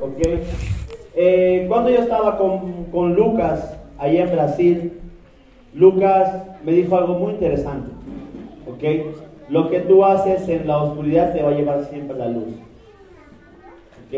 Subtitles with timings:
[0.00, 0.18] ¿Ok?
[1.16, 5.00] Eh, cuando yo estaba con, con Lucas allá en Brasil,
[5.74, 6.32] Lucas
[6.64, 7.90] me dijo algo muy interesante.
[8.66, 9.14] ¿Ok?
[9.48, 12.54] Lo que tú haces en la oscuridad te va a llevar siempre a la luz.
[14.06, 14.14] ¿Ok?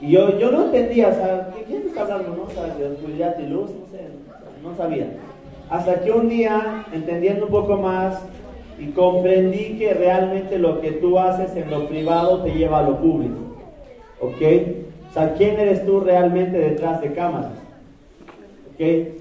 [0.00, 2.42] Y yo, yo no entendía, o sea, ¿quién está hablando, no?
[2.44, 4.06] O sea, de oscuridad y luz, no sé,
[4.62, 5.08] no sabía.
[5.68, 8.22] Hasta que un día, entendiendo un poco más,
[8.78, 12.96] y comprendí que realmente lo que tú haces en lo privado te lleva a lo
[12.96, 13.49] público.
[14.20, 14.42] ¿Ok?
[15.10, 17.52] O sea, ¿quién eres tú realmente detrás de cámaras?
[18.72, 19.16] ¿Ok?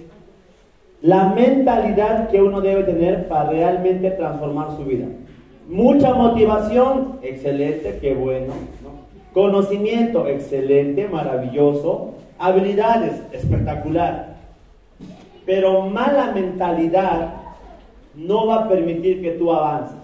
[1.02, 5.08] La mentalidad que uno debe tener para realmente transformar su vida.
[5.70, 8.54] Mucha motivación, excelente, qué bueno.
[9.34, 12.16] Conocimiento, excelente, maravilloso.
[12.38, 14.36] Habilidades, espectacular.
[15.46, 17.34] Pero mala mentalidad
[18.16, 19.98] no va a permitir que tú avances.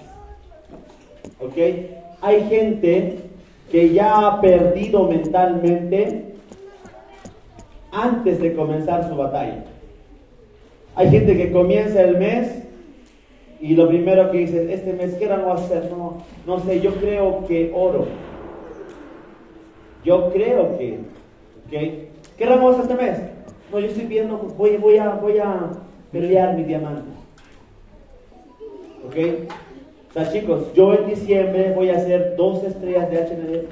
[1.41, 1.57] ¿Ok?
[2.21, 3.17] Hay gente
[3.71, 6.35] que ya ha perdido mentalmente
[7.91, 9.63] antes de comenzar su batalla.
[10.95, 12.63] Hay gente que comienza el mes
[13.59, 15.91] y lo primero que dice, este mes, ¿qué a hacer?
[15.91, 18.05] No, no sé, yo creo que oro.
[20.03, 20.99] Yo creo que,
[21.65, 22.07] ¿ok?
[22.37, 23.19] ¿Qué hacer este mes?
[23.71, 25.71] No, yo estoy viendo, voy, voy, a, voy a
[26.11, 27.09] pelear mi diamante.
[29.07, 29.49] ¿Ok?
[30.15, 33.67] O sea, chicos, yo en diciembre voy a hacer dos estrellas de HND.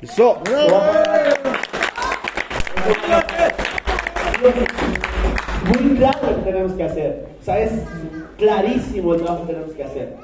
[0.00, 0.38] Eso.
[5.66, 7.26] Muy claro lo que tenemos que hacer.
[7.40, 7.72] O sea, es
[8.38, 10.16] clarísimo el trabajo que tenemos que hacer.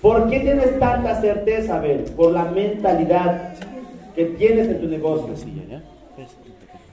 [0.00, 2.04] ¿Por qué tienes tanta certeza, Abel?
[2.16, 3.54] Por la mentalidad
[4.14, 5.34] que tienes en tu negocio.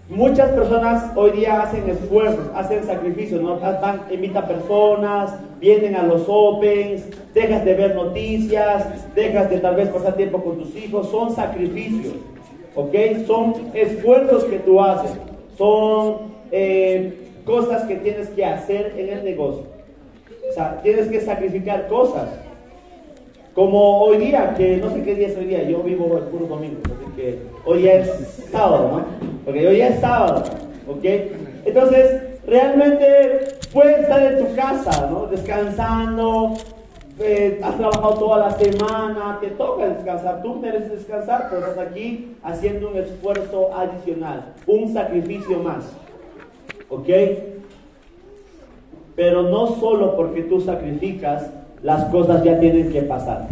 [0.09, 3.59] Muchas personas hoy día hacen esfuerzos, hacen sacrificios, ¿no?
[3.59, 9.89] Van, invitan personas, vienen a los opens, dejas de ver noticias, dejas de tal vez
[9.89, 12.13] pasar tiempo con tus hijos, son sacrificios,
[12.73, 12.95] ¿ok?
[13.25, 15.11] Son esfuerzos que tú haces,
[15.57, 16.19] son
[16.51, 19.65] eh, cosas que tienes que hacer en el negocio.
[20.49, 22.29] O sea, tienes que sacrificar cosas.
[23.53, 26.45] Como hoy día, que no sé qué día es hoy día, yo vivo el puro
[26.45, 26.79] domingo,
[27.65, 29.27] hoy es sábado, ¿no?
[29.45, 30.43] Porque hoy es sábado,
[30.87, 31.05] ¿ok?
[31.65, 35.27] Entonces, realmente puedes estar en tu casa, ¿no?
[35.27, 36.53] Descansando,
[37.19, 42.35] eh, has trabajado toda la semana, te toca descansar, tú mereces descansar, pero estás aquí
[42.43, 45.91] haciendo un esfuerzo adicional, un sacrificio más,
[46.89, 47.09] ¿ok?
[49.15, 51.49] Pero no solo porque tú sacrificas,
[51.81, 53.47] las cosas ya tienen que pasar.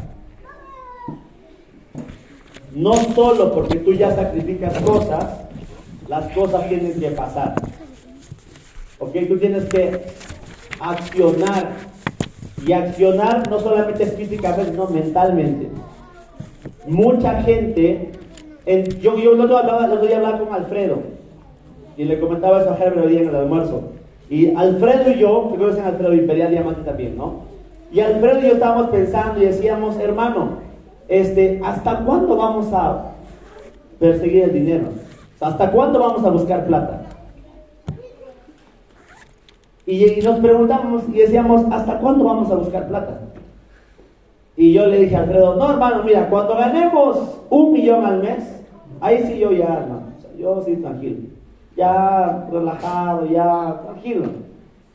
[2.76, 5.26] No solo porque tú ya sacrificas cosas,
[6.10, 7.56] las cosas tienen que pasar.
[9.00, 9.16] ¿Ok?
[9.30, 10.02] Tú tienes que
[10.80, 11.72] accionar.
[12.68, 15.70] Y accionar no solamente físicamente, no mentalmente.
[16.88, 18.12] Mucha gente,
[18.66, 21.00] en, yo, yo lo voy a hablar con Alfredo.
[21.96, 23.84] Y le comentaba eso a Herbert hoy en el almuerzo.
[24.30, 27.44] Y Alfredo y yo, que conocen Alfredo Imperial Diamante también, ¿no?
[27.92, 30.65] Y Alfredo y yo estábamos pensando y decíamos, hermano,
[31.08, 33.12] este, ¿hasta cuándo vamos a
[34.00, 34.86] perseguir el dinero?
[35.40, 37.02] ¿Hasta cuándo vamos a buscar plata?
[39.86, 43.20] Y, nos preguntamos y decíamos, ¿hasta cuándo vamos a buscar plata?
[44.58, 48.64] Y yo le dije a Alfredo, no hermano, mira, cuando ganemos un millón al mes,
[49.02, 51.18] ahí sí yo ya, hermano, yo sí tranquilo,
[51.76, 54.26] ya relajado, ya tranquilo.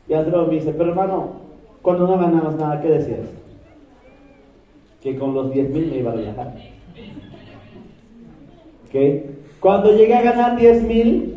[0.09, 1.27] Y Alfredo me dice, pero hermano,
[1.81, 3.19] cuando no ganamos nada, ¿qué decías?
[5.01, 6.53] Que con los 10 mil me iba a relajar.
[8.87, 8.95] ¿Ok?
[9.59, 11.35] Cuando llegué a ganar 10 mil,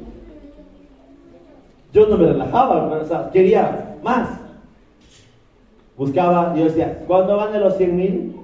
[1.92, 4.40] yo no me relajaba, quería más.
[5.96, 8.36] Buscaba, yo decía, cuando gane los 100 mil,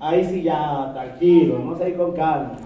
[0.00, 2.56] ahí sí ya, tranquilo, no sé, con calma.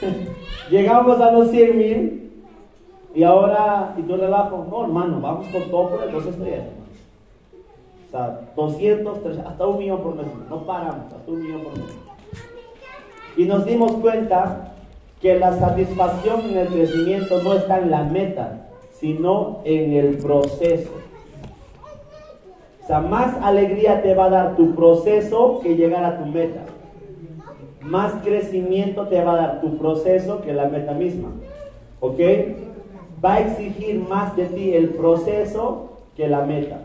[0.70, 2.32] Llegamos a los 100 mil
[3.14, 6.64] y ahora, y tú relajo, no hermano, vamos con todo por el dos estrellas.
[8.16, 11.98] Sea, 200, 300, hasta un millón por mes, no paramos, hasta un millón por mes.
[13.36, 14.72] Y nos dimos cuenta
[15.20, 20.92] que la satisfacción en el crecimiento no está en la meta, sino en el proceso.
[22.82, 26.60] O sea, más alegría te va a dar tu proceso que llegar a tu meta.
[27.82, 31.28] Más crecimiento te va a dar tu proceso que la meta misma.
[32.00, 32.20] ¿Ok?
[33.22, 36.80] Va a exigir más de ti el proceso que la meta.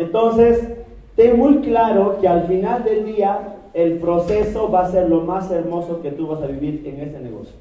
[0.00, 0.66] Entonces,
[1.14, 5.50] ten muy claro que al final del día el proceso va a ser lo más
[5.50, 7.54] hermoso que tú vas a vivir en ese negocio.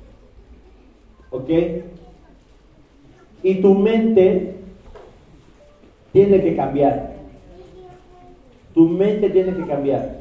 [1.31, 1.49] ¿Ok?
[3.43, 4.55] Y tu mente
[6.13, 7.11] tiene que cambiar.
[8.73, 10.19] Tu mente tiene que cambiar.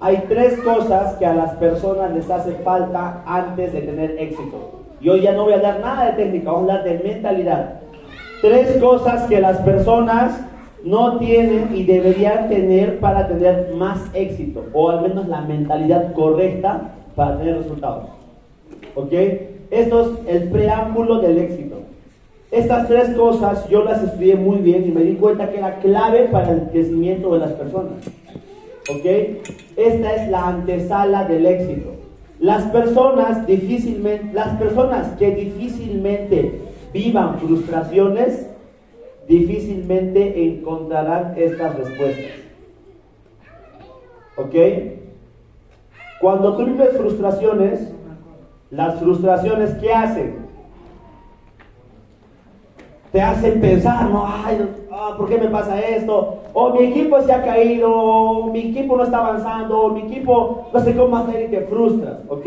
[0.00, 4.84] hay tres cosas que a las personas les hace falta antes de tener éxito.
[5.00, 7.80] Yo ya no voy a hablar nada de técnica, vamos a hablar de mentalidad.
[8.42, 10.38] Tres cosas que las personas
[10.84, 16.94] no tienen y deberían tener para tener más éxito, o al menos la mentalidad correcta
[17.14, 18.04] para tener resultados.
[18.94, 19.12] ¿Ok?
[19.70, 21.76] Esto es el preámbulo del éxito.
[22.50, 26.28] Estas tres cosas yo las estudié muy bien y me di cuenta que era clave
[26.32, 27.92] para el crecimiento de las personas.
[28.90, 29.04] ¿Ok?
[29.76, 31.90] Esta es la antesala del éxito.
[32.40, 36.60] Las personas difícilmente, las personas que difícilmente
[36.92, 38.47] vivan frustraciones,
[39.28, 42.32] difícilmente encontrarán estas respuestas.
[44.36, 44.54] ¿Ok?
[46.20, 47.92] Cuando tú vives frustraciones,
[48.70, 50.48] las frustraciones, ¿qué hacen?
[53.12, 54.58] te hacen pensar, no, ay,
[54.92, 56.40] ah, ¿por qué me pasa esto?
[56.52, 60.68] O mi equipo se ha caído, o mi equipo no está avanzando, o mi equipo
[60.72, 62.46] no sé cómo hacer y te frustras, ¿ok?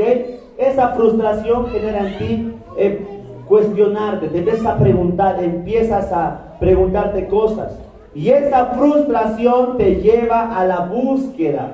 [0.57, 3.10] Esa frustración genera en ti eh,
[3.51, 7.77] cuestionarte, te empiezas a preguntar, empiezas a preguntarte cosas.
[8.15, 11.73] Y esa frustración te lleva a la búsqueda,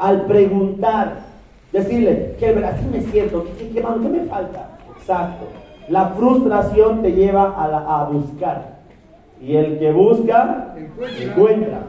[0.00, 1.18] al preguntar,
[1.72, 4.70] decirle, que así me siento, ¿qué, qué, qué me falta?
[4.96, 5.44] Exacto.
[5.86, 8.80] La frustración te lleva a, buscar.
[9.40, 10.74] Y el que busca,
[11.20, 11.82] encuentra.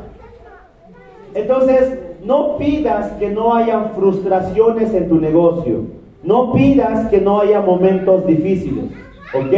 [1.33, 6.05] Entonces, no pidas que no hayan frustraciones en tu negocio.
[6.25, 8.86] No pidas que no haya momentos difíciles.
[9.33, 9.54] ¿Ok?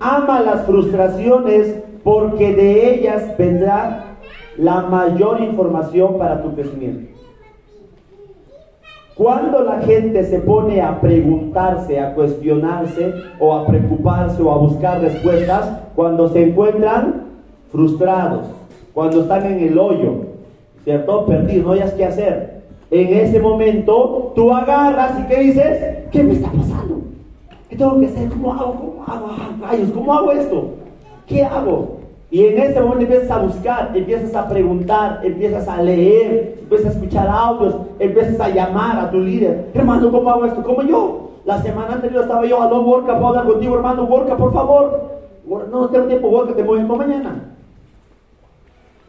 [0.00, 4.16] Ama las frustraciones porque de ellas vendrá
[4.56, 7.14] la mayor información para tu crecimiento.
[9.16, 15.00] Cuando la gente se pone a preguntarse, a cuestionarse o a preocuparse o a buscar
[15.00, 17.22] respuestas, cuando se encuentran
[17.70, 18.48] frustrados,
[18.92, 20.26] cuando están en el hoyo,
[20.82, 21.26] ¿cierto?
[21.26, 22.53] Perdidos, no hayas qué hacer.
[22.94, 26.08] En ese momento tú agarras y ¿qué dices?
[26.12, 27.00] ¿Qué me está pasando?
[27.68, 28.28] ¿Qué tengo que hacer?
[28.28, 28.72] ¿Cómo hago?
[28.72, 29.26] ¿Cómo hago?
[29.30, 30.74] Ah, rayos, ¿cómo hago esto?
[31.26, 31.96] ¿Qué hago?
[32.30, 36.90] Y en ese momento empiezas a buscar, empiezas a preguntar, empiezas a leer, empiezas a
[36.90, 39.72] escuchar audios, empiezas a llamar a tu líder.
[39.74, 40.62] Hermano, ¿cómo hago esto?
[40.62, 41.30] ¿Cómo yo?
[41.44, 44.04] La semana anterior estaba yo, aló, Worka, ¿puedo hablar contigo, hermano?
[44.04, 45.10] Worka, por favor.
[45.48, 47.42] No, tengo tiempo, Worka, te movemos mañana.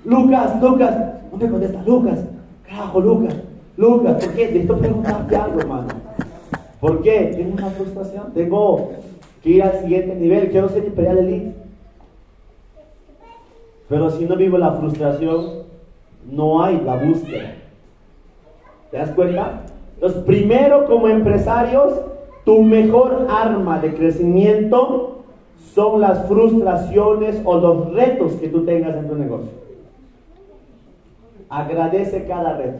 [0.04, 0.96] Lucas, Lucas,
[1.32, 2.26] no me contesta, Lucas,
[2.68, 3.36] carajo, Lucas,
[3.78, 4.46] Lucas, ¿por qué?
[4.48, 5.88] Necesito preguntarte algo, hermano.
[6.80, 7.34] ¿Por qué?
[7.36, 8.92] Tengo una frustración, tengo
[9.42, 11.54] que ir al siguiente nivel, quiero ser imperial elite.
[13.90, 15.64] Pero si no vivo la frustración,
[16.30, 17.56] no hay la búsqueda.
[18.92, 19.62] ¿Te das cuenta?
[19.96, 21.94] Entonces, primero como empresarios,
[22.46, 25.24] tu mejor arma de crecimiento
[25.74, 29.50] son las frustraciones o los retos que tú tengas en tu negocio.
[31.50, 32.80] Agradece cada reto.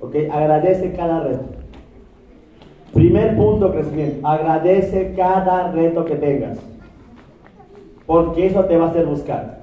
[0.00, 0.14] ¿Ok?
[0.30, 1.44] Agradece cada reto.
[2.94, 4.26] Primer punto crecimiento.
[4.26, 6.58] Agradece cada reto que tengas
[8.08, 9.58] porque eso te va a hacer buscar.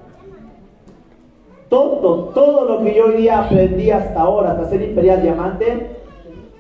[1.68, 5.88] Todo, todo lo que yo hoy día aprendí hasta ahora, hasta ser imperial diamante,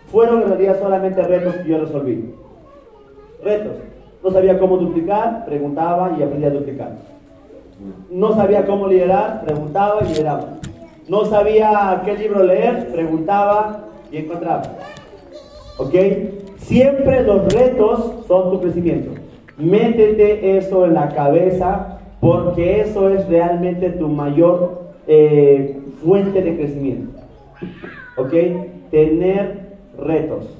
[0.07, 2.33] fueron en realidad solamente retos que yo resolví.
[3.44, 3.74] Retos.
[4.24, 6.92] No sabía cómo duplicar, preguntaba y aprendía a duplicar.
[8.10, 10.45] No sabía cómo liderar, preguntaba y lideraba.
[11.07, 14.63] No sabía qué libro leer, preguntaba y encontraba.
[15.78, 15.94] ¿Ok?
[16.57, 19.12] Siempre los retos son tu crecimiento.
[19.57, 27.19] Métete eso en la cabeza porque eso es realmente tu mayor eh, fuente de crecimiento.
[28.18, 28.33] ¿Ok?
[28.90, 30.57] Tener retos.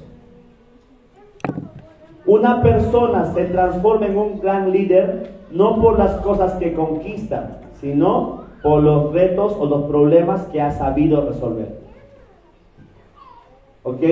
[2.24, 8.45] Una persona se transforma en un gran líder no por las cosas que conquista, sino
[8.62, 11.78] por los retos o los problemas que ha sabido resolver.
[13.82, 14.02] ¿Ok?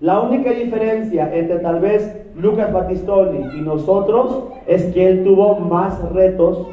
[0.00, 6.00] La única diferencia entre tal vez Lucas Battistoni y nosotros es que él tuvo más
[6.12, 6.68] retos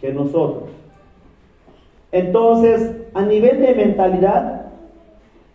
[0.00, 0.64] que nosotros.
[2.10, 4.66] Entonces, a nivel de mentalidad,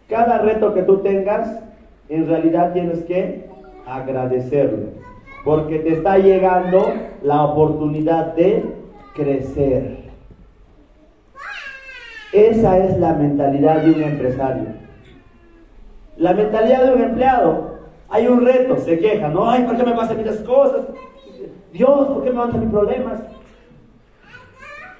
[0.07, 1.61] cada reto que tú tengas,
[2.09, 3.45] en realidad tienes que
[3.85, 4.87] agradecerlo,
[5.43, 6.85] porque te está llegando
[7.21, 8.63] la oportunidad de
[9.13, 10.06] crecer.
[12.31, 14.65] Esa es la mentalidad de un empresario.
[16.17, 17.77] La mentalidad de un empleado.
[18.09, 20.87] Hay un reto, se queja, no, ay, ¿por qué me pasan estas cosas?
[21.73, 23.21] Dios, ¿por qué me pasan mis problemas?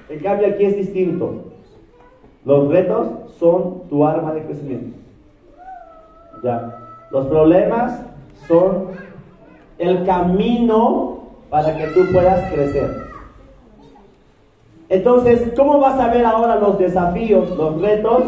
[0.09, 1.45] En cambio aquí es distinto.
[2.45, 3.07] Los retos
[3.39, 4.97] son tu arma de crecimiento.
[6.43, 6.73] Ya.
[7.11, 8.01] Los problemas
[8.47, 8.87] son
[9.77, 11.19] el camino
[11.49, 13.06] para que tú puedas crecer.
[14.89, 18.23] Entonces, ¿cómo vas a ver ahora los desafíos, los retos?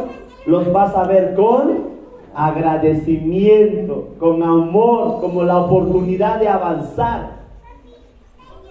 [0.46, 1.90] Los vas a ver con
[2.36, 7.40] agradecimiento, con amor, como la oportunidad de avanzar.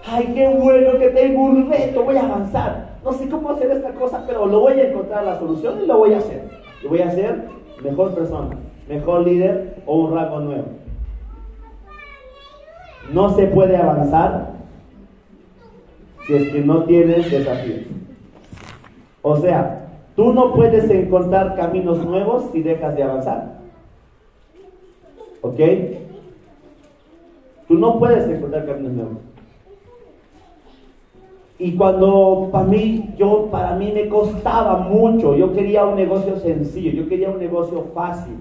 [0.05, 2.89] Ay, qué bueno que tengo un reto, voy a avanzar.
[3.03, 5.97] No sé cómo hacer esta cosa, pero lo voy a encontrar la solución y lo
[5.97, 6.49] voy a hacer.
[6.83, 7.47] Y voy a ser
[7.83, 8.55] mejor persona,
[8.87, 10.65] mejor líder o un rango nuevo.
[13.11, 14.58] No se puede avanzar
[16.29, 17.79] si es que no tienes desafíos.
[19.23, 23.61] O sea, tú no puedes encontrar caminos nuevos si dejas de avanzar.
[25.41, 25.59] ¿Ok?
[27.67, 29.17] Tú no puedes encontrar caminos nuevos.
[31.57, 36.91] Y cuando para mí, yo, para mí me costaba mucho, yo quería un negocio sencillo,
[36.91, 38.35] yo quería un negocio fácil.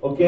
[0.00, 0.20] ¿Ok?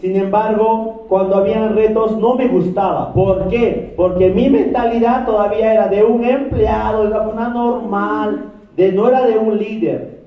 [0.00, 3.12] Sin embargo, cuando habían retos no me gustaba.
[3.12, 3.94] ¿Por qué?
[3.96, 9.36] Porque mi mentalidad todavía era de un empleado, de una normal, de, no era de
[9.36, 10.20] un líder.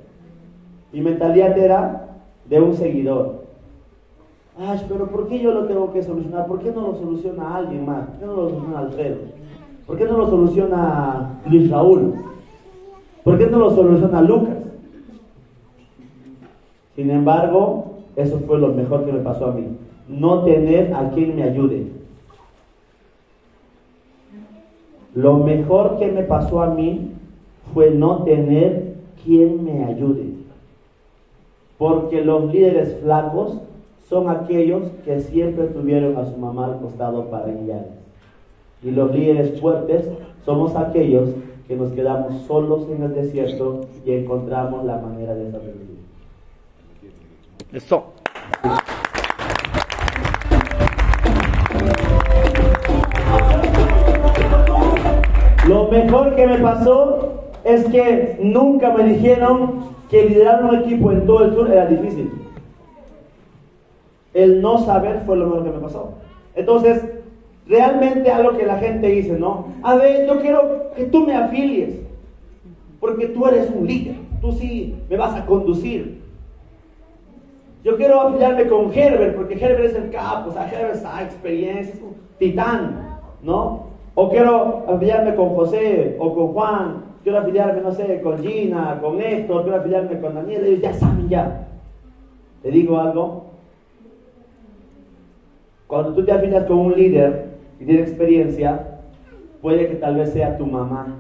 [0.92, 2.08] Mi mentalidad era
[2.50, 3.46] de un seguidor.
[4.60, 6.48] Ay, pero ¿por qué yo lo tengo que solucionar?
[6.48, 8.10] ¿Por qué no lo soluciona alguien más?
[8.10, 9.18] ¿Por qué no lo soluciona Alfredo?
[9.88, 12.14] ¿Por qué no lo soluciona Luis Raúl?
[13.24, 14.58] ¿Por qué no lo soluciona Lucas?
[16.96, 19.68] Sin embargo, eso fue lo mejor que me pasó a mí.
[20.08, 21.88] No tener a quien me ayude.
[25.14, 27.12] Lo mejor que me pasó a mí
[27.74, 30.34] fue no tener quien me ayude.
[31.78, 33.60] Porque los líderes flacos
[34.08, 38.02] son aquellos que siempre tuvieron a su mamá al costado para guiarles.
[38.84, 40.10] Y los líderes fuertes
[40.44, 41.30] somos aquellos
[41.68, 46.11] que nos quedamos solos en el desierto y encontramos la manera de sobrevivir.
[47.74, 48.14] Eso.
[55.68, 61.26] Lo mejor que me pasó es que nunca me dijeron que liderar un equipo en
[61.26, 62.30] todo el sur era difícil.
[64.34, 66.16] El no saber fue lo mejor que me pasó.
[66.56, 67.06] Entonces,
[67.68, 69.68] realmente algo que la gente dice, ¿no?
[69.84, 72.02] A ver, yo quiero que tú me afilies,
[73.00, 76.21] porque tú eres un líder, tú sí me vas a conducir.
[77.84, 81.94] Yo quiero afiliarme con Herbert, porque Herbert es el capo, o sea, Herbert está experiencia,
[81.94, 82.02] es
[82.38, 83.86] titán, ¿no?
[84.14, 89.20] O quiero afiliarme con José o con Juan, quiero afiliarme, no sé, con Gina, con
[89.20, 91.68] Héctor, quiero afiliarme con Daniel, ellos ya saben ya.
[92.62, 93.46] Te digo algo,
[95.88, 99.00] cuando tú te afilias con un líder, y tiene experiencia,
[99.60, 101.16] puede que tal vez sea tu mamá.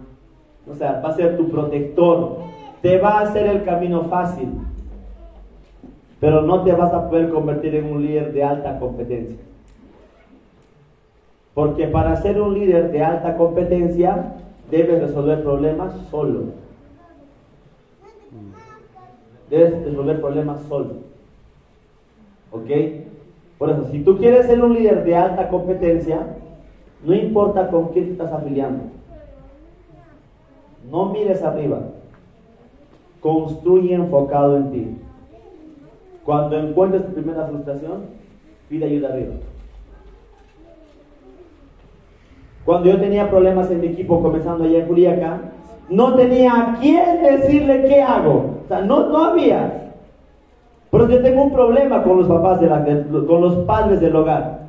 [0.70, 2.38] O sea, va a ser tu protector.
[2.84, 4.50] Te va a hacer el camino fácil.
[6.22, 9.38] Pero no te vas a poder convertir en un líder de alta competencia.
[11.56, 14.36] Porque para ser un líder de alta competencia,
[14.70, 16.44] debes resolver problemas solo.
[19.50, 20.94] Debes resolver problemas solo.
[22.52, 22.70] ¿Ok?
[23.58, 26.38] Por eso, si tú quieres ser un líder de alta competencia,
[27.04, 28.84] no importa con quién te estás afiliando.
[30.90, 31.80] No mires arriba.
[33.22, 35.01] Construye enfocado en ti.
[36.32, 38.06] Cuando encuentres tu primera frustración,
[38.70, 39.34] pide ayuda arriba.
[42.64, 45.52] Cuando yo tenía problemas en mi equipo comenzando allá en Culiacán,
[45.90, 48.62] no tenía a quién decirle qué hago.
[48.64, 49.92] O sea, no, no había.
[50.90, 52.86] Pero yo tengo un problema con los papás, de la,
[53.28, 54.68] con los padres del hogar.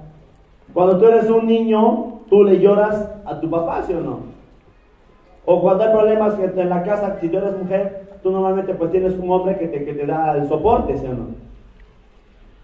[0.74, 4.18] Cuando tú eres un niño, tú le lloras a tu papá, ¿sí o no?
[5.44, 9.16] O cuando hay problemas en la casa, si tú eres mujer, tú normalmente pues tienes
[9.16, 11.51] un hombre que te, que te da el soporte, ¿sí o no?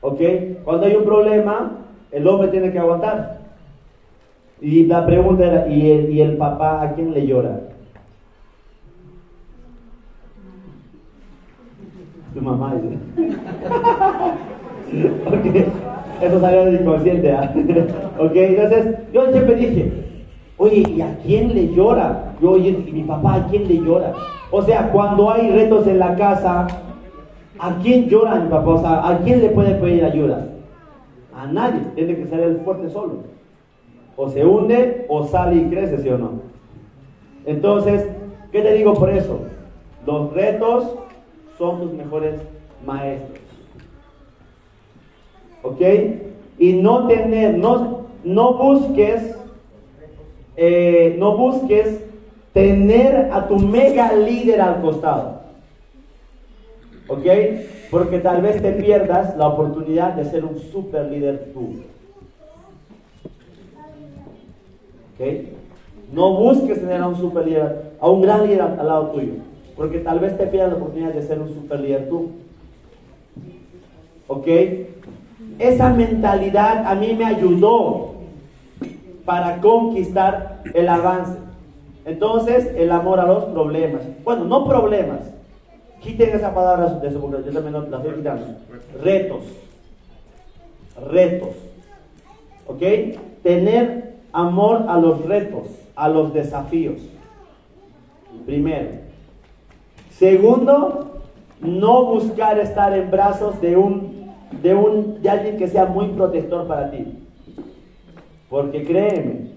[0.01, 0.21] ¿Ok?
[0.65, 1.73] Cuando hay un problema,
[2.13, 3.39] el hombre tiene que aguantar.
[4.61, 7.61] Y la pregunta era, ¿y el, y el papá a quién le llora?
[12.35, 12.99] Tu mamá dice.
[15.27, 15.47] ok.
[16.21, 17.33] Eso salió del inconsciente.
[17.33, 17.53] ¿ah?
[18.19, 19.93] ok, entonces yo siempre dije,
[20.57, 22.33] oye, ¿y a quién le llora?
[22.41, 24.15] Yo, oye, ¿y mi papá a quién le llora?
[24.51, 26.67] O sea, cuando hay retos en la casa,
[27.59, 29.09] ¿a quién llora mi papá?
[29.09, 30.49] ¿a quién le puede pedir ayuda?
[31.35, 33.25] A nadie, tiene que ser el fuerte solo.
[34.17, 36.33] O se hunde o sale y crece, ¿sí o no?
[37.47, 38.09] Entonces,
[38.51, 39.41] ¿qué te digo por eso?
[40.07, 40.95] Los retos
[41.57, 42.35] son tus mejores
[42.85, 43.49] maestros.
[45.63, 45.81] ¿ok?
[46.59, 49.37] Y no tener, no, no busques,
[50.57, 52.05] eh, no busques
[52.53, 55.38] tener a tu mega líder al costado,
[57.09, 57.27] ¿ok?
[57.91, 61.83] Porque tal vez te pierdas la oportunidad de ser un super líder tú,
[65.15, 65.27] ¿ok?
[66.13, 69.35] No busques tener a un super líder, a un gran líder al lado tuyo,
[69.77, 72.31] porque tal vez te pierdas la oportunidad de ser un super líder tú.
[74.27, 74.47] ¿Ok?
[75.59, 78.15] Esa mentalidad a mí me ayudó
[79.25, 81.39] para conquistar el avance.
[82.05, 84.03] Entonces, el amor a los problemas.
[84.25, 85.38] Bueno, no problemas.
[86.01, 87.39] Quiten esa palabra de su boca.
[87.45, 88.47] Yo también la estoy quitando.
[89.03, 89.45] Retos.
[91.11, 91.57] Retos.
[92.67, 92.83] ¿Ok?
[93.43, 97.01] Tener amor a los retos, a los desafíos.
[98.47, 98.89] Primero.
[100.11, 101.23] Segundo,
[101.61, 106.67] no buscar estar en brazos de un, de un, de alguien que sea muy protector
[106.67, 107.07] para ti.
[108.49, 109.49] Porque créeme,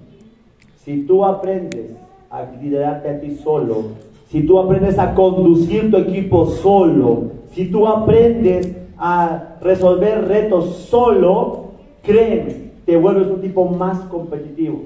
[0.83, 1.91] si tú aprendes
[2.29, 3.85] a liderarte a ti solo,
[4.31, 11.71] si tú aprendes a conducir tu equipo solo, si tú aprendes a resolver retos solo,
[12.01, 14.83] créeme, te vuelves un tipo más competitivo,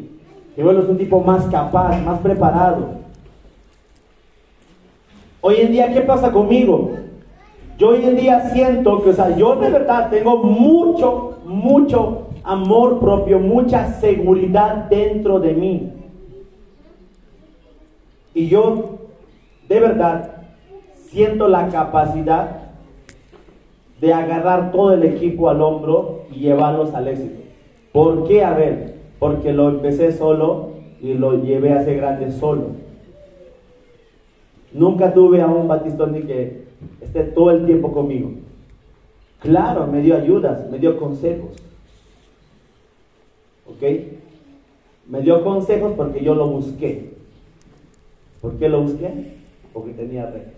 [0.56, 2.88] te vuelves un tipo más capaz, más preparado.
[5.42, 6.94] Hoy en día, ¿qué pasa conmigo?
[7.78, 13.00] Yo hoy en día siento que, o sea, yo de verdad tengo mucho, mucho amor
[13.00, 15.92] propio, mucha seguridad dentro de mí.
[18.34, 18.95] Y yo,
[19.68, 20.44] de verdad,
[20.96, 22.66] siento la capacidad
[24.00, 27.42] de agarrar todo el equipo al hombro y llevarlos al éxito.
[27.92, 28.44] ¿Por qué?
[28.44, 32.68] A ver, porque lo empecé solo y lo llevé a ser grande solo.
[34.74, 36.66] Nunca tuve a un Batistoni que
[37.02, 38.32] esté todo el tiempo conmigo.
[39.40, 41.52] Claro, me dio ayudas, me dio consejos.
[43.68, 43.84] ¿Ok?
[45.08, 47.14] Me dio consejos porque yo lo busqué.
[48.42, 49.36] ¿Por qué lo busqué?
[49.76, 50.54] Porque tenía retos.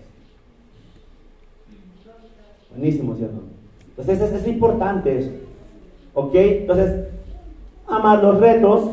[2.69, 3.41] Buenísimo, ¿cierto?
[3.89, 5.31] Entonces es, importante eso.
[6.13, 6.35] ¿Ok?
[6.35, 7.07] Entonces,
[7.87, 8.91] ama los retos.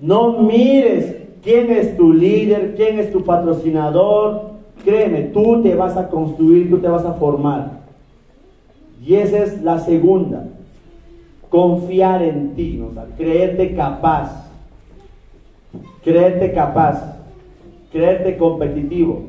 [0.00, 4.50] No mires quién es tu líder, quién es tu patrocinador.
[4.84, 7.80] Créeme, tú te vas a construir, tú te vas a formar.
[9.04, 10.46] Y esa es la segunda.
[11.48, 12.90] Confiar en ti, ¿no?
[13.16, 14.46] creerte capaz
[16.06, 17.15] creerte capaz,
[17.90, 19.24] creerte competitivo.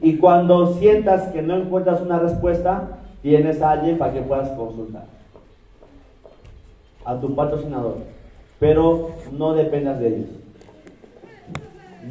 [0.00, 5.04] Y cuando sientas que no encuentras una respuesta, tienes a alguien para que puedas consultar.
[7.04, 7.98] A tu patrocinador.
[8.58, 10.28] Pero no dependas de ellos.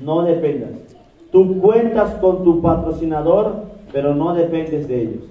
[0.03, 0.71] No dependas.
[1.31, 5.23] Tú cuentas con tu patrocinador, pero no dependes de ellos.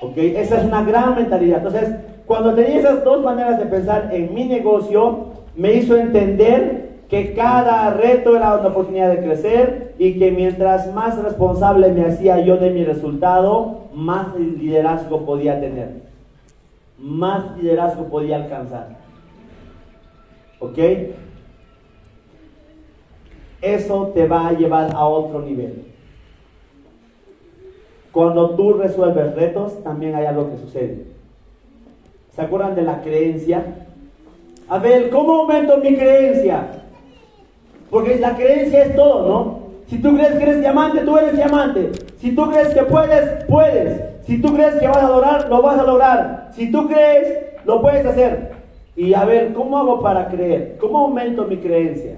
[0.00, 0.16] ¿Ok?
[0.16, 1.58] Esa es una gran mentalidad.
[1.58, 7.32] Entonces, cuando tenía esas dos maneras de pensar en mi negocio, me hizo entender que
[7.34, 12.58] cada reto era una oportunidad de crecer y que mientras más responsable me hacía yo
[12.58, 16.02] de mi resultado, más liderazgo podía tener,
[16.98, 18.98] más liderazgo podía alcanzar.
[20.60, 20.78] ¿Ok?
[23.62, 25.86] Eso te va a llevar a otro nivel.
[28.12, 31.06] Cuando tú resuelves retos, también hay algo que sucede.
[32.34, 33.86] ¿Se acuerdan de la creencia?
[34.68, 36.78] A ver, ¿cómo aumento mi creencia?
[37.90, 39.58] Porque la creencia es todo, ¿no?
[39.88, 41.92] Si tú crees que eres diamante, tú eres diamante.
[42.18, 44.02] Si tú crees que puedes, puedes.
[44.26, 46.50] Si tú crees que vas a lograr, lo vas a lograr.
[46.52, 48.52] Si tú crees, lo puedes hacer.
[48.94, 50.76] Y a ver, ¿cómo hago para creer?
[50.78, 52.16] ¿Cómo aumento mi creencia?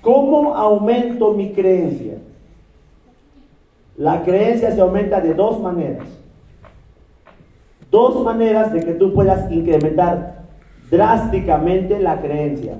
[0.00, 2.18] ¿Cómo aumento mi creencia?
[3.96, 6.06] La creencia se aumenta de dos maneras.
[7.90, 10.42] Dos maneras de que tú puedas incrementar
[10.90, 12.74] drásticamente la creencia.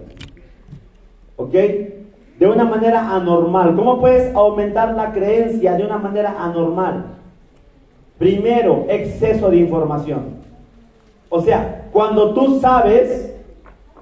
[1.37, 1.53] ¿Ok?
[1.53, 3.75] De una manera anormal.
[3.77, 7.05] ¿Cómo puedes aumentar la creencia de una manera anormal?
[8.19, 10.23] Primero, exceso de información.
[11.29, 13.35] O sea, cuando tú sabes,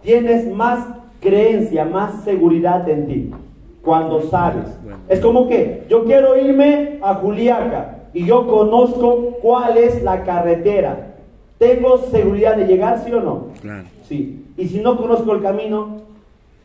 [0.03, 0.87] tienes más
[1.21, 3.31] creencia, más seguridad en ti.
[3.83, 4.79] Cuando sabes.
[5.09, 11.15] Es como que yo quiero irme a Juliaca y yo conozco cuál es la carretera.
[11.59, 13.47] ¿Tengo seguridad de llegar, sí o no?
[13.61, 13.85] Claro.
[14.03, 14.45] Sí.
[14.57, 16.03] Y si no conozco el camino,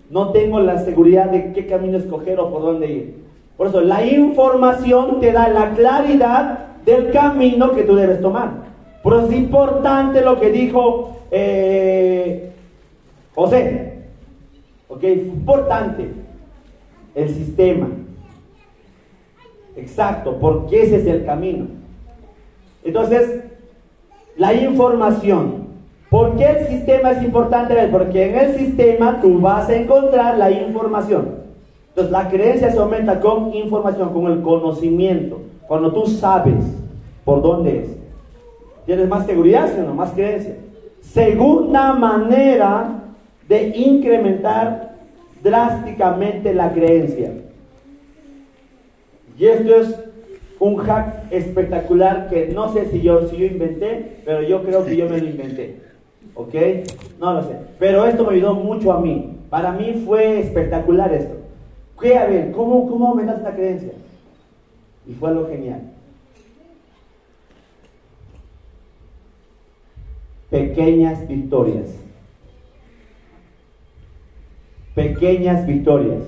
[0.10, 3.28] no tengo la seguridad de qué camino escoger o por dónde ir.
[3.58, 8.67] Por eso, la información te da la claridad del camino que tú debes tomar.
[9.04, 12.52] Por eso es importante lo que dijo eh,
[13.34, 14.04] José.
[14.88, 15.04] ¿Ok?
[15.04, 16.10] Importante.
[17.15, 17.88] El sistema.
[19.76, 21.67] Exacto, porque ese es el camino.
[22.84, 23.43] Entonces,
[24.36, 25.66] la información.
[26.10, 27.76] ¿Por qué el sistema es importante?
[27.91, 31.36] Porque en el sistema tú vas a encontrar la información.
[31.89, 35.41] Entonces la creencia se aumenta con información, con el conocimiento.
[35.67, 36.63] Cuando tú sabes
[37.26, 37.98] por dónde es.
[38.86, 40.56] Tienes más seguridad, sino más creencia.
[41.02, 43.04] Segunda manera
[43.50, 44.96] de incrementar
[45.43, 47.34] drásticamente la creencia.
[49.38, 49.96] Y esto es
[50.60, 54.96] un hack espectacular que no sé si yo, si yo inventé, pero yo creo que
[54.96, 55.87] yo me lo inventé.
[56.38, 56.54] ¿Ok?
[57.19, 57.58] No lo sé.
[57.80, 59.38] Pero esto me ayudó mucho a mí.
[59.50, 61.36] Para mí fue espectacular esto.
[62.00, 62.15] ¿Qué?
[62.15, 63.91] A ver, ¿cómo, cómo aumentas la creencia?
[65.08, 65.82] Y fue algo genial.
[70.52, 71.88] Pequeñas victorias.
[74.93, 76.21] Pequeñas victorias.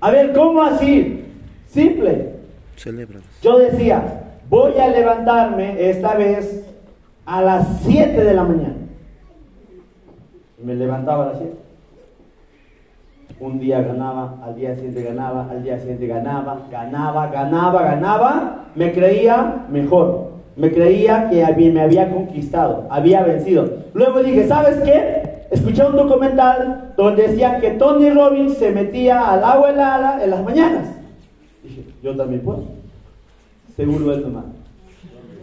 [0.00, 1.24] A ver, ¿cómo así?
[1.68, 2.32] Simple.
[3.40, 6.66] Yo decía, voy a levantarme esta vez
[7.24, 8.75] a las 7 de la mañana.
[10.66, 11.54] Me levantaba a las 7.
[13.38, 18.64] Un día ganaba, al día siguiente ganaba, al día siguiente ganaba, ganaba, ganaba, ganaba.
[18.74, 20.32] Me creía mejor.
[20.56, 23.74] Me creía que me había conquistado, había vencido.
[23.94, 25.44] Luego dije, ¿sabes qué?
[25.52, 30.42] Escuché un documental donde decía que Tony Robbins se metía al agua helada en las
[30.42, 30.88] mañanas.
[31.62, 32.64] Dije, yo también puedo.
[33.76, 34.46] Seguro es normal.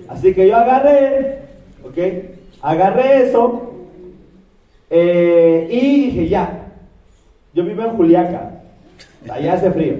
[0.10, 1.44] Así que yo agarré,
[1.86, 1.98] ¿ok?
[2.62, 3.73] Agarré eso
[4.96, 6.68] eh, y dije, ya,
[7.52, 8.62] yo vivo en Juliaca,
[9.28, 9.96] allá hace frío.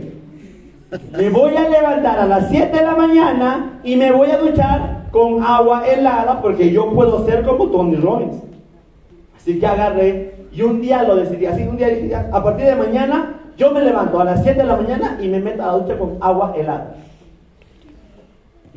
[1.18, 5.08] Me voy a levantar a las 7 de la mañana y me voy a duchar
[5.10, 8.36] con agua helada porque yo puedo ser como Tony Robbins.
[9.36, 11.48] Así que agarré y un día lo decidí.
[11.48, 14.68] Así un día dije, a partir de mañana yo me levanto a las 7 de
[14.68, 16.98] la mañana y me meto a la ducha con agua helada.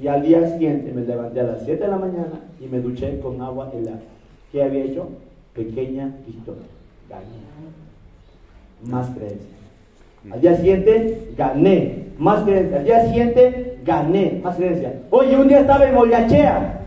[0.00, 3.20] Y al día siguiente me levanté a las 7 de la mañana y me duché
[3.20, 4.00] con agua helada.
[4.50, 5.10] ¿Qué había hecho?
[5.56, 6.66] Pequeña victoria.
[7.08, 7.46] Gané
[8.84, 9.56] más creencia.
[10.30, 12.78] Al día siguiente, gané, más creencia.
[12.78, 15.02] Al día siguiente, gané, más creencia.
[15.10, 16.80] Oye, un día estaba en Oyachea,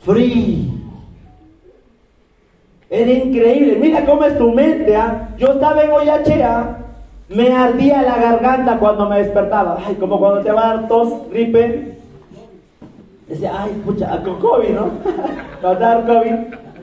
[0.00, 0.72] free.
[2.88, 3.76] Era increíble.
[3.76, 4.96] Mira cómo es tu mente.
[4.96, 5.28] ¿ah?
[5.38, 6.78] Yo estaba en Oyachea,
[7.28, 9.78] me ardía la garganta cuando me despertaba.
[9.86, 11.98] Ay, como cuando te va a dar tos, gripe.
[13.28, 14.90] Decía, ay, pucha, con COVID, ¿no?
[15.78, 16.34] dar COVID,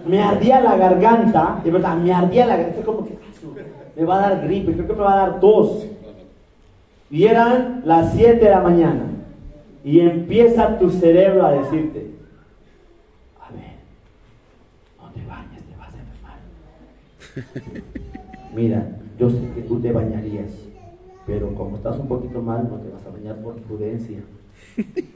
[0.08, 1.62] me ardía la garganta.
[1.64, 2.84] De verdad, me ardía la garganta.
[2.84, 3.18] Como que,
[3.96, 5.86] me va a dar gripe, creo que me va a dar tos.
[7.10, 9.06] Y eran las 7 de la mañana.
[9.84, 12.12] Y empieza tu cerebro a decirte,
[13.42, 13.78] a ver,
[15.00, 17.84] no te bañes, te vas a enfermar.
[18.54, 18.86] Mira,
[19.18, 20.52] yo sé que tú te bañarías,
[21.26, 24.20] pero como estás un poquito mal, no te vas a bañar por prudencia.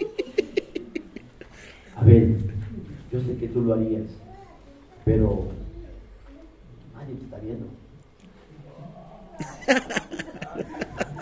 [1.96, 2.38] A ver,
[3.12, 4.06] yo sé que tú lo harías,
[5.06, 5.46] pero
[6.96, 7.66] nadie te está viendo.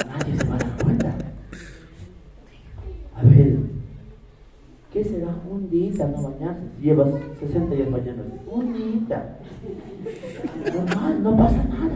[0.08, 1.16] Nadie se va a dar cuenta.
[3.16, 3.58] A ver,
[4.92, 6.64] ¿qué será un día no bañarse?
[6.82, 8.40] Llevas 60 días bañándote.
[8.48, 9.38] Un día.
[10.74, 11.96] Normal, no pasa nada.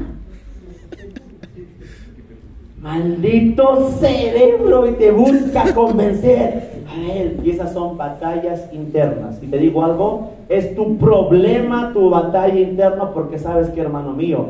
[2.81, 7.39] Maldito cerebro y te busca convencer a él.
[7.43, 9.41] Y esas son batallas internas.
[9.41, 14.47] Y te digo algo, es tu problema, tu batalla interna, porque sabes que, hermano mío,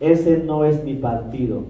[0.00, 1.62] ese no es mi partido.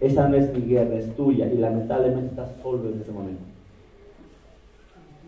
[0.00, 1.46] Esa no es mi guerra, es tuya.
[1.46, 3.42] Y lamentablemente estás solo en ese momento.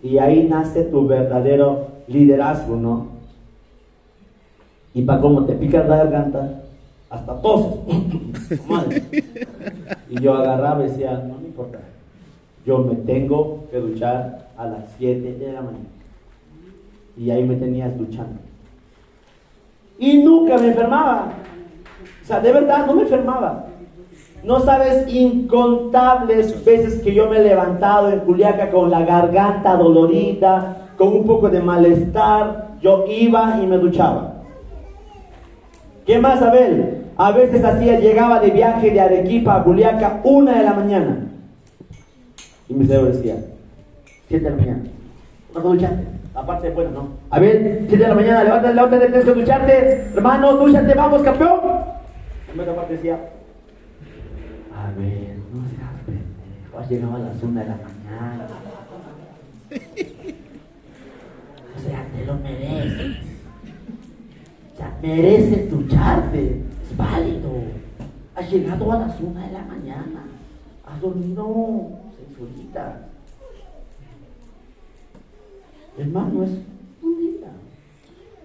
[0.02, 3.06] Y ahí nace tu verdadero liderazgo, ¿no?
[4.94, 6.62] Y para cómo te pica la garganta,
[7.08, 7.78] hasta toses.
[10.10, 11.78] y yo agarraba y decía, no me importa.
[12.66, 15.91] Yo me tengo que duchar a las 7 de la mañana.
[17.16, 18.40] Y ahí me tenías duchando.
[19.98, 21.32] Y nunca me enfermaba.
[22.22, 23.66] O sea, de verdad, no me enfermaba.
[24.44, 30.88] No sabes incontables veces que yo me he levantado en Juliaca con la garganta dolorida,
[30.96, 32.72] con un poco de malestar.
[32.80, 34.42] Yo iba y me duchaba.
[36.04, 37.02] ¿Qué más, Abel?
[37.16, 41.28] A veces hacía, llegaba de viaje de Arequipa a Juliaca, una de la mañana.
[42.68, 43.36] Y mi cerebro decía,
[44.26, 44.82] siete de la mañana.
[45.54, 46.11] No ducharte.
[46.42, 47.08] Aparte de bueno, no.
[47.30, 50.10] A ver, siete de la mañana, levántate, levántate, tienes que ducharte.
[50.12, 51.60] Hermano, dúchate, vamos, campeón.
[52.52, 53.14] En otra parte decía,
[54.74, 58.46] a ver, no seas pendejo, has llegado a las una de la mañana.
[61.76, 63.16] O sea, te lo mereces.
[64.72, 66.62] O sea, mereces ducharte.
[66.90, 67.52] Es válido.
[68.34, 70.24] Has llegado a las una de la mañana.
[70.86, 73.11] Has dormido seis horitas.
[75.98, 76.50] Hermano, es
[77.02, 77.48] un día.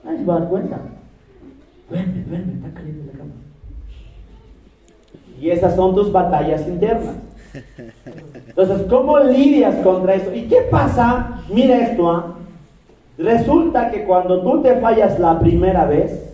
[0.04, 0.80] Nadie se va a dar cuenta.
[1.90, 3.32] Duerme, duerme, está caliente la cama.
[5.40, 7.16] Y esas son tus batallas internas.
[8.48, 10.34] Entonces, ¿cómo lidias contra eso?
[10.34, 11.42] ¿Y qué pasa?
[11.50, 12.36] Mira esto, ¿ah?
[13.18, 16.34] Resulta que cuando tú te fallas la primera vez,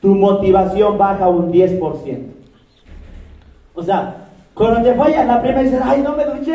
[0.00, 2.26] tu motivación baja un 10%.
[3.74, 4.21] O sea,
[4.62, 6.54] cuando te fallas la primera dices, ay, no me duché.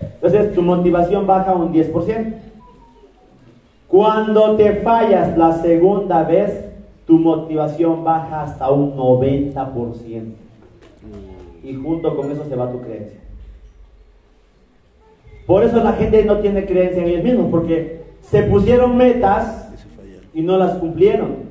[0.00, 2.32] Entonces tu motivación baja un 10%.
[3.88, 6.64] Cuando te fallas la segunda vez,
[7.06, 10.32] tu motivación baja hasta un 90%.
[11.62, 13.20] Y junto con eso se va tu creencia.
[15.46, 19.68] Por eso la gente no tiene creencia en ellos mismos, porque se pusieron metas
[20.32, 21.50] y no las cumplieron.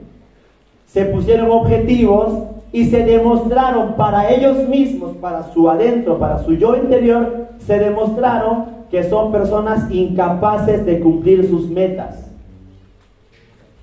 [0.87, 6.75] Se pusieron objetivos y se demostraron para ellos mismos, para su adentro, para su yo
[6.75, 12.29] interior, se demostraron que son personas incapaces de cumplir sus metas,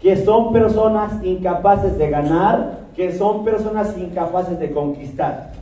[0.01, 5.53] que son personas incapaces de ganar, que son personas incapaces de conquistar.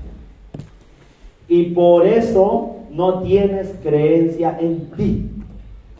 [1.48, 5.30] Y por eso no tienes creencia en ti,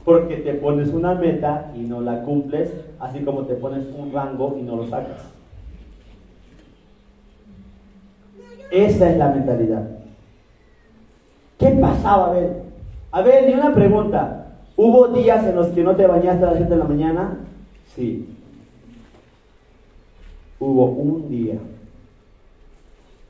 [0.04, 4.56] porque te pones una meta y no la cumples, así como te pones un rango
[4.58, 5.35] y no lo sacas.
[8.70, 9.88] Esa es la mentalidad.
[11.58, 12.62] ¿Qué pasaba, a ver?
[13.10, 14.46] A ver, ni una pregunta.
[14.76, 17.38] ¿Hubo días en los que no te bañaste a las 7 de la mañana?
[17.94, 18.28] Sí.
[20.58, 21.54] Hubo un día.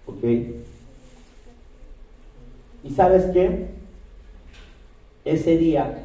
[0.07, 0.25] ¿Ok?
[2.85, 3.69] ¿Y sabes qué?
[5.25, 6.03] Ese día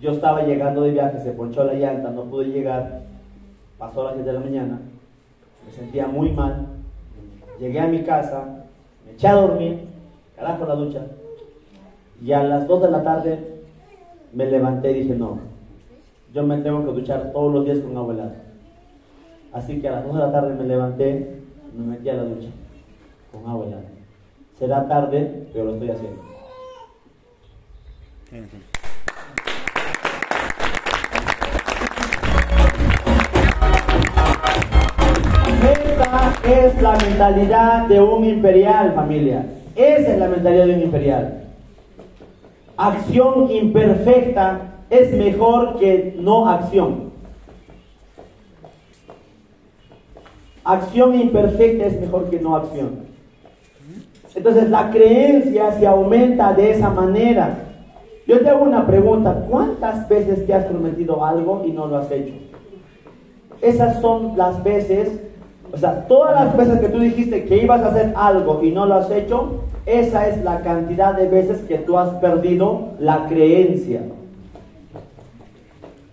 [0.00, 3.02] yo estaba llegando de viaje, se ponchó la llanta, no pude llegar,
[3.78, 4.80] pasó a las 7 de la mañana
[5.66, 6.66] me sentía muy mal.
[7.58, 8.64] Llegué a mi casa,
[9.04, 9.80] me eché a dormir,
[10.36, 11.06] carajo la ducha,
[12.22, 13.62] y a las 2 de la tarde
[14.32, 15.38] me levanté y dije, no,
[16.32, 18.36] yo me tengo que duchar todos los días con agua helada.
[19.52, 21.36] Así que a las 2 de la tarde me levanté
[21.76, 22.48] me metí a la ducha
[23.32, 23.84] con agua helada.
[24.58, 26.22] Será tarde, pero lo estoy haciendo.
[36.46, 39.46] Es la mentalidad de un imperial, familia.
[39.74, 41.44] Esa es la mentalidad de un imperial.
[42.76, 47.10] Acción imperfecta es mejor que no acción.
[50.64, 53.06] Acción imperfecta es mejor que no acción.
[54.34, 57.58] Entonces la creencia se aumenta de esa manera.
[58.26, 62.10] Yo te hago una pregunta, ¿cuántas veces te has prometido algo y no lo has
[62.10, 62.34] hecho?
[63.62, 65.20] Esas son las veces
[65.72, 68.86] o sea, todas las veces que tú dijiste que ibas a hacer algo y no
[68.86, 74.02] lo has hecho, esa es la cantidad de veces que tú has perdido la creencia.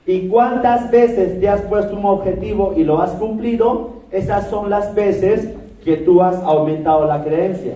[0.06, 4.02] ¿Y cuántas veces te has puesto un objetivo y lo has cumplido?
[4.12, 5.50] Esas son las veces
[5.84, 7.76] que tú has aumentado la creencia.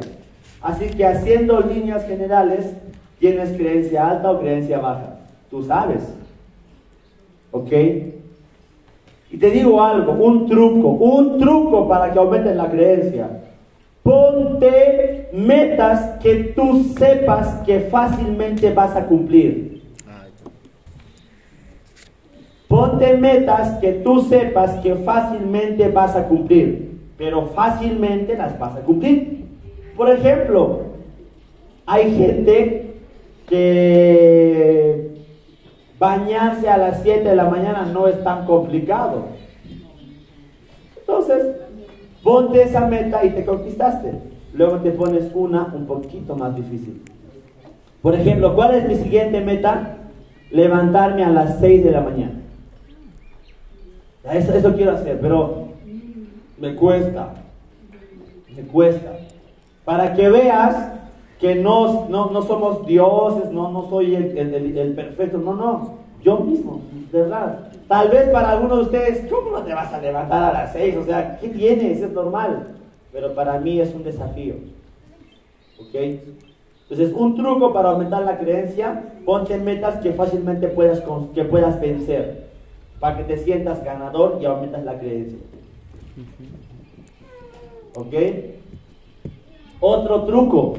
[0.61, 2.73] Así que haciendo líneas generales,
[3.19, 5.15] tienes creencia alta o creencia baja.
[5.49, 6.03] Tú sabes.
[7.51, 7.71] ¿Ok?
[9.29, 13.29] Y te digo algo, un truco, un truco para que aumentes la creencia.
[14.03, 19.81] Ponte metas que tú sepas que fácilmente vas a cumplir.
[22.67, 28.81] Ponte metas que tú sepas que fácilmente vas a cumplir, pero fácilmente las vas a
[28.81, 29.45] cumplir.
[29.95, 30.81] Por ejemplo,
[31.85, 32.93] hay gente
[33.47, 35.06] que
[35.99, 39.25] Bañarse a las 7 de la mañana no es tan complicado.
[40.99, 41.55] Entonces,
[42.23, 44.13] ponte esa meta y te conquistaste.
[44.53, 47.01] Luego te pones una un poquito más difícil.
[48.01, 49.97] Por ejemplo, ¿cuál es mi siguiente meta?
[50.51, 52.33] Levantarme a las 6 de la mañana.
[54.31, 55.69] Eso, eso quiero hacer, pero
[56.60, 57.33] me cuesta.
[58.55, 59.13] Me cuesta.
[59.86, 60.96] Para que veas
[61.39, 67.21] que no, no, somos dioses, no, no soy el, perfecto, no, no, yo mismo, de
[67.21, 67.71] verdad.
[67.88, 70.95] Tal vez para algunos de ustedes, ¿cómo no te vas a levantar a las seis?
[70.97, 72.02] O sea, ¿qué tienes?
[72.02, 72.76] Es normal.
[73.13, 74.56] Pero para mí es un desafío.
[75.80, 75.95] ¿Ok?
[76.89, 82.47] Entonces, un truco para aumentar la creencia, ponte metas que fácilmente puedas, que puedas vencer,
[83.00, 85.39] para que te sientas ganador y aumentas la creencia.
[87.95, 88.13] ¿Ok?
[89.80, 90.78] Otro truco,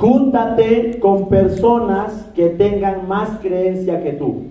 [0.00, 4.46] Júntate con personas que tengan más creencia que tú.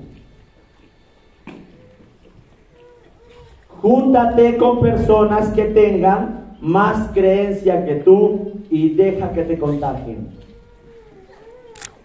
[3.81, 10.27] Júntate con personas que tengan más creencia que tú y deja que te contagien.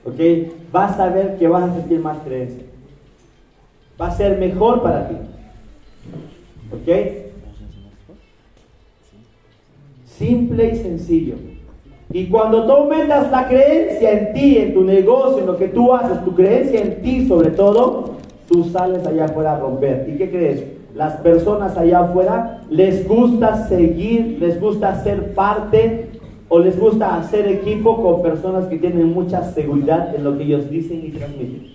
[0.06, 0.20] ¿Ok?
[0.72, 2.64] Vas a ver que vas a sentir más creencia.
[4.00, 5.16] Va a ser mejor para ti.
[6.72, 6.88] ¿Ok?
[10.06, 11.53] Simple y sencillo.
[12.14, 15.92] Y cuando tú aumentas la creencia en ti, en tu negocio, en lo que tú
[15.92, 20.06] haces, tu creencia en ti sobre todo, tú sales allá afuera a romper.
[20.08, 20.64] ¿Y qué crees?
[20.94, 26.10] Las personas allá afuera les gusta seguir, les gusta ser parte
[26.48, 30.70] o les gusta hacer equipo con personas que tienen mucha seguridad en lo que ellos
[30.70, 31.66] dicen y transmiten.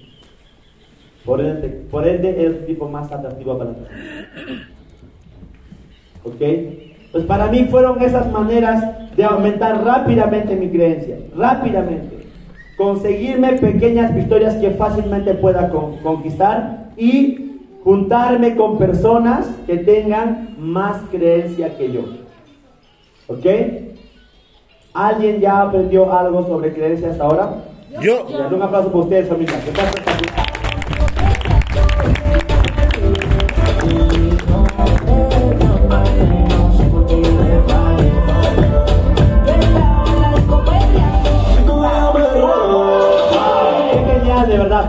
[1.25, 3.81] Por ende, por ende es el tipo más atractivo para ti.
[6.23, 7.11] ¿Ok?
[7.11, 12.25] Pues para mí fueron esas maneras de aumentar rápidamente mi creencia, rápidamente.
[12.77, 15.69] Conseguirme pequeñas victorias que fácilmente pueda
[16.01, 22.03] conquistar y juntarme con personas que tengan más creencia que yo.
[23.27, 23.45] ¿Ok?
[24.93, 27.55] ¿Alguien ya aprendió algo sobre creencias ahora?
[27.99, 28.25] Yo.
[28.25, 29.55] Un aplauso para ustedes, familia.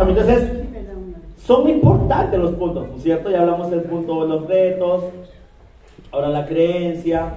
[0.00, 0.50] Entonces,
[1.44, 3.30] son importantes los puntos, ¿no es cierto?
[3.30, 5.04] Ya hablamos del punto de los retos,
[6.12, 7.32] ahora la creencia,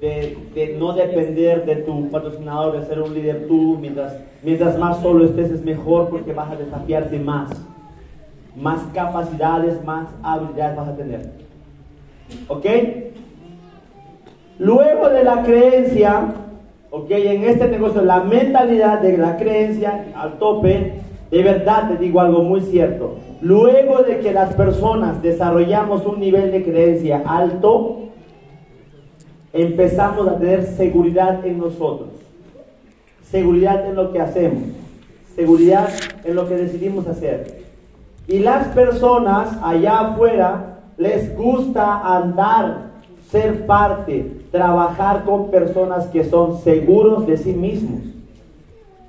[0.00, 5.24] de, no depender de tu patrocinador, de ser un líder tú, mientras, mientras más solo
[5.24, 7.50] estés es mejor porque vas a desafiarte más,
[8.56, 11.30] más capacidades, más habilidades vas a tener.
[12.48, 12.66] ¿Ok?
[14.58, 16.34] Luego de la creencia,
[16.90, 22.20] ok, en este negocio, la mentalidad de la creencia al tope, de verdad te digo
[22.20, 23.16] algo muy cierto.
[23.40, 28.04] Luego de que las personas desarrollamos un nivel de creencia alto,
[29.52, 32.08] empezamos a tener seguridad en nosotros,
[33.22, 34.62] seguridad en lo que hacemos,
[35.34, 35.88] seguridad
[36.24, 37.64] en lo que decidimos hacer.
[38.26, 42.90] Y las personas allá afuera les gusta andar,
[43.30, 48.00] ser parte, trabajar con personas que son seguros de sí mismos.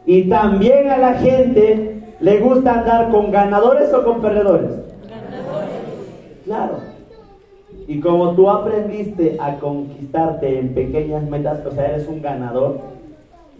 [0.06, 4.72] Y también a la gente le gusta andar con ganadores o con perdedores.
[5.10, 5.70] Ganadores.
[6.46, 6.78] Claro.
[7.88, 12.80] Y como tú aprendiste a conquistarte en pequeñas metas, o sea, eres un ganador,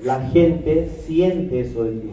[0.04, 2.12] la gente siente eso de ti.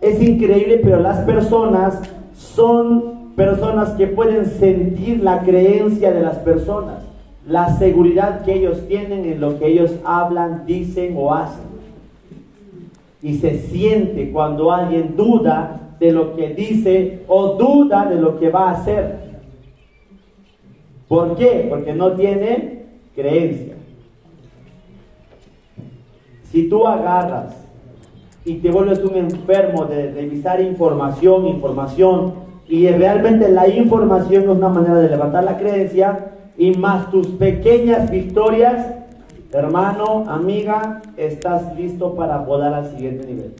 [0.00, 2.00] Es increíble, pero las personas
[2.34, 7.02] son personas que pueden sentir la creencia de las personas,
[7.46, 11.75] la seguridad que ellos tienen en lo que ellos hablan, dicen o hacen.
[13.26, 18.50] Y se siente cuando alguien duda de lo que dice o duda de lo que
[18.50, 19.18] va a hacer.
[21.08, 21.66] ¿Por qué?
[21.68, 22.84] Porque no tiene
[23.16, 23.74] creencia.
[26.52, 27.66] Si tú agarras
[28.44, 32.34] y te vuelves un enfermo de revisar información, información,
[32.68, 38.08] y realmente la información es una manera de levantar la creencia, y más tus pequeñas
[38.08, 38.86] victorias,
[39.52, 43.54] hermano, amiga, estás listo para volar al siguiente nivel.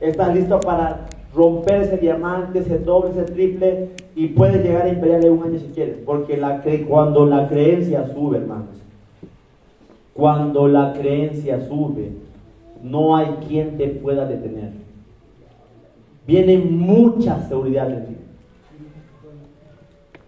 [0.00, 5.30] Estás listo para romper ese diamante, ese doble, ese triple, y puedes llegar a imperial
[5.30, 5.96] un año si quieres.
[6.04, 6.38] Porque
[6.88, 8.82] cuando la creencia sube, hermanos,
[10.14, 12.12] cuando la creencia sube,
[12.82, 14.70] no hay quien te pueda detener.
[16.26, 18.16] Viene mucha seguridad de ti.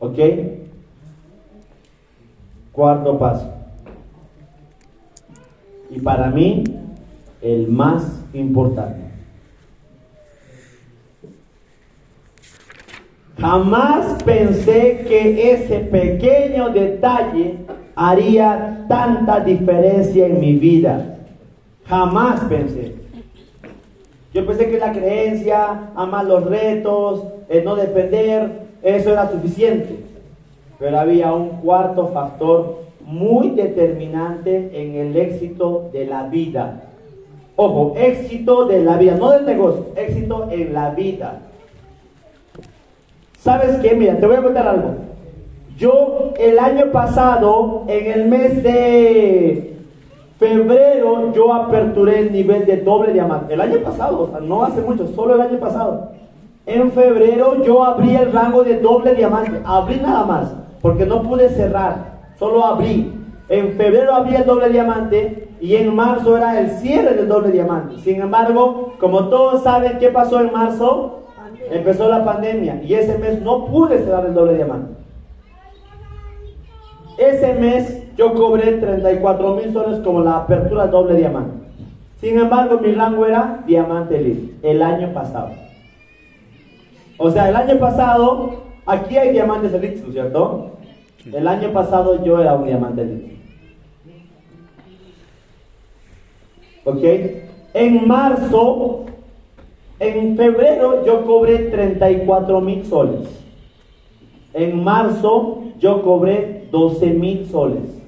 [0.00, 0.18] ¿Ok?
[2.72, 3.57] Cuarto paso.
[5.90, 6.64] Y para mí,
[7.40, 9.09] el más importante.
[13.38, 17.59] Jamás pensé que ese pequeño detalle
[17.94, 21.18] haría tanta diferencia en mi vida.
[21.87, 22.96] Jamás pensé.
[24.35, 30.01] Yo pensé que la creencia, amar los retos, el no depender, eso era suficiente.
[30.79, 36.82] Pero había un cuarto factor muy determinante en el éxito de la vida.
[37.56, 41.40] Ojo, éxito de la vida, no del negocio, éxito en la vida.
[43.38, 43.94] ¿Sabes qué?
[43.94, 44.90] Mira, te voy a contar algo.
[45.78, 49.78] Yo el año pasado, en el mes de
[50.38, 53.54] febrero, yo aperturé el nivel de doble diamante.
[53.54, 56.11] El año pasado, o sea, no hace mucho, solo el año pasado.
[56.66, 59.62] En febrero yo abrí el rango de doble diamante.
[59.64, 60.52] Abrí nada más,
[60.82, 62.17] porque no pude cerrar.
[62.39, 63.14] Solo abrí.
[63.49, 67.99] En febrero abrí el doble diamante y en marzo era el cierre del doble diamante.
[67.99, 71.18] Sin embargo, como todos saben qué pasó en marzo,
[71.70, 74.95] Empezó la pandemia y ese mes no pude cerrar el doble diamante.
[77.18, 81.66] Ese mes yo cobré 34 mil soles como la apertura doble diamante.
[82.20, 85.51] Sin embargo, mi rango era diamante elite el año pasado.
[87.18, 90.70] O sea, el año pasado, aquí hay diamantes elite, ¿no es cierto?
[91.26, 93.36] El año pasado yo era un diamante.
[96.84, 97.04] ¿Ok?
[97.74, 99.04] En marzo,
[99.98, 103.28] en febrero yo cobré 34 mil soles.
[104.54, 107.98] En marzo yo cobré 12 mil soles.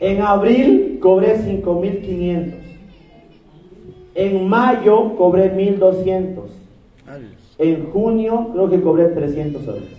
[0.00, 2.60] En abril cobré 5 mil 500.
[4.14, 6.50] En mayo cobré 1200.
[7.58, 9.97] En junio creo que cobré 300 soles.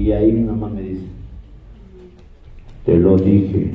[0.00, 1.04] Y ahí mi mamá me dice,
[2.86, 3.74] te lo dije.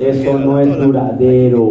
[0.00, 1.70] Eso no es duradero.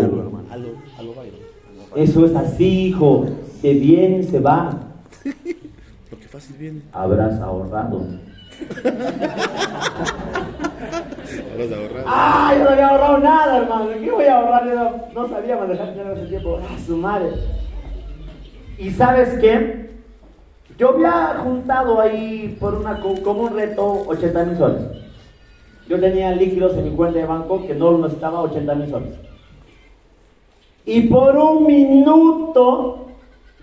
[1.97, 3.25] Eso es así, hijo.
[3.59, 4.86] Se viene, se va.
[6.37, 6.81] Fácil viene.
[6.93, 8.05] Habrás ahorrado.
[11.51, 12.05] Habrás ahorrado.
[12.05, 12.53] ¡Ah!
[12.55, 13.89] Yo no había ahorrado nada, hermano.
[13.99, 14.67] ¿Qué voy a ahorrar?
[14.67, 16.59] Yo no, no sabía manejar dinero en ese tiempo.
[16.61, 17.31] ¡Ah, su madre!
[18.77, 19.89] ¿Y sabes qué?
[20.77, 24.83] Yo había juntado ahí por una, co- como un reto 80 mil soles.
[25.89, 29.13] Yo tenía líquidos en mi cuenta de banco que no necesitaba 80 mil soles.
[30.85, 33.06] Y por un minuto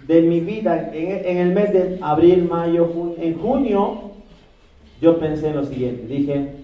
[0.06, 4.00] de mi vida, en, el mes de abril, mayo, junio, en junio,
[5.00, 6.06] yo pensé en lo siguiente.
[6.06, 6.56] Dije,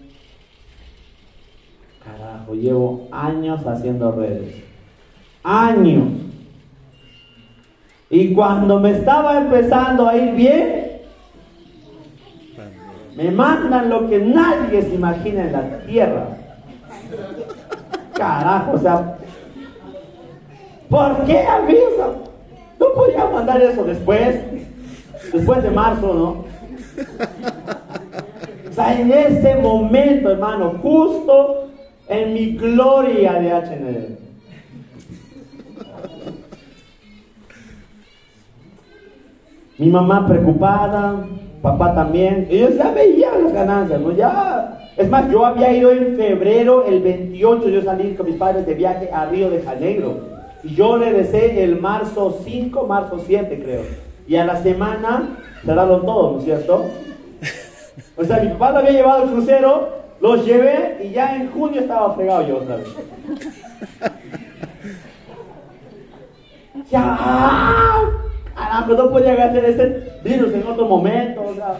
[2.05, 4.62] carajo, llevo años haciendo redes.
[5.43, 6.09] Años.
[8.11, 10.91] Y cuando me estaba empezando a ir bien,
[13.16, 16.26] me mandan lo que nadie se imagina en la tierra.
[18.14, 19.16] Carajo, o sea,
[20.91, 21.74] ¿por qué a mí?
[21.74, 22.30] O sea,
[22.81, 24.41] no podía mandar eso después,
[25.33, 26.45] después de marzo, ¿no?
[28.68, 31.68] O sea, en ese momento, hermano, justo
[32.09, 34.18] en mi gloria de HND.
[39.78, 41.26] Mi mamá preocupada,
[41.62, 42.47] papá también.
[42.51, 44.12] Ellos ya veían las ganancias, ¿no?
[44.12, 44.91] Ya.
[44.97, 48.74] Es más, yo había ido en febrero, el 28, yo salí con mis padres de
[48.74, 50.39] viaje a Río de Janeiro.
[50.63, 53.83] Y yo regresé el marzo 5, marzo 7, creo.
[54.27, 56.87] Y a la semana cerraron todo, ¿no es cierto?
[58.17, 59.89] O sea, mi papá lo había llevado al crucero,
[60.21, 62.89] los llevé y ya en junio estaba fregado yo otra vez.
[66.91, 67.17] Ya,
[68.55, 71.79] carajo, no podía hacer este virus en otro momento, o sea,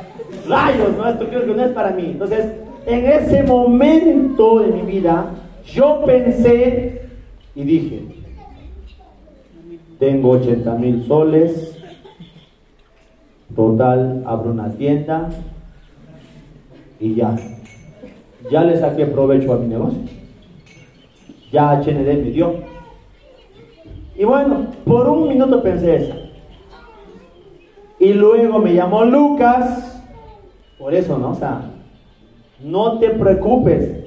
[0.49, 2.11] rayos, no, esto creo que no es para mí.
[2.13, 2.47] Entonces,
[2.87, 5.27] en ese momento de mi vida,
[5.67, 7.03] yo pensé
[7.55, 8.20] y dije,
[10.01, 11.79] tengo 80 mil soles,
[13.55, 15.29] total, abro una tienda
[16.99, 17.37] y ya,
[18.51, 20.01] ya le saqué provecho a mi negocio.
[21.53, 22.55] Ya HND me dio.
[24.17, 26.15] Y bueno, por un minuto pensé eso.
[27.99, 30.03] Y luego me llamó Lucas.
[30.79, 31.33] Por eso, ¿no?
[31.33, 31.61] O sea,
[32.63, 34.07] no te preocupes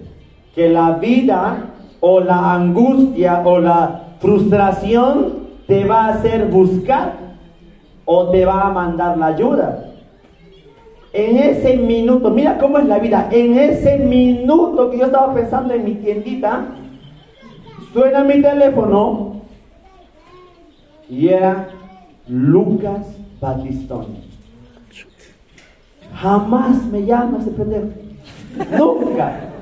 [0.55, 1.69] que la vida
[1.99, 7.13] o la angustia o la frustración te va a hacer buscar
[8.05, 9.85] o te va a mandar la ayuda.
[11.13, 15.73] En ese minuto, mira cómo es la vida, en ese minuto que yo estaba pensando
[15.73, 16.65] en mi tiendita,
[17.93, 19.41] suena mi teléfono
[21.09, 21.67] y era
[22.27, 24.07] Lucas Batistón.
[26.15, 27.89] Jamás me llama ese pendejo.
[28.77, 29.52] Nunca.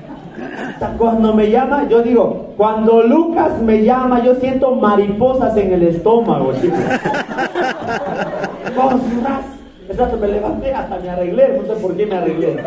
[0.97, 6.53] Cuando me llama, yo digo, cuando Lucas me llama, yo siento mariposas en el estómago,
[6.61, 6.79] chicos.
[8.75, 9.45] Cosas.
[9.89, 12.57] Exacto, me levanté, hasta me arreglé, no sé por qué me arreglé.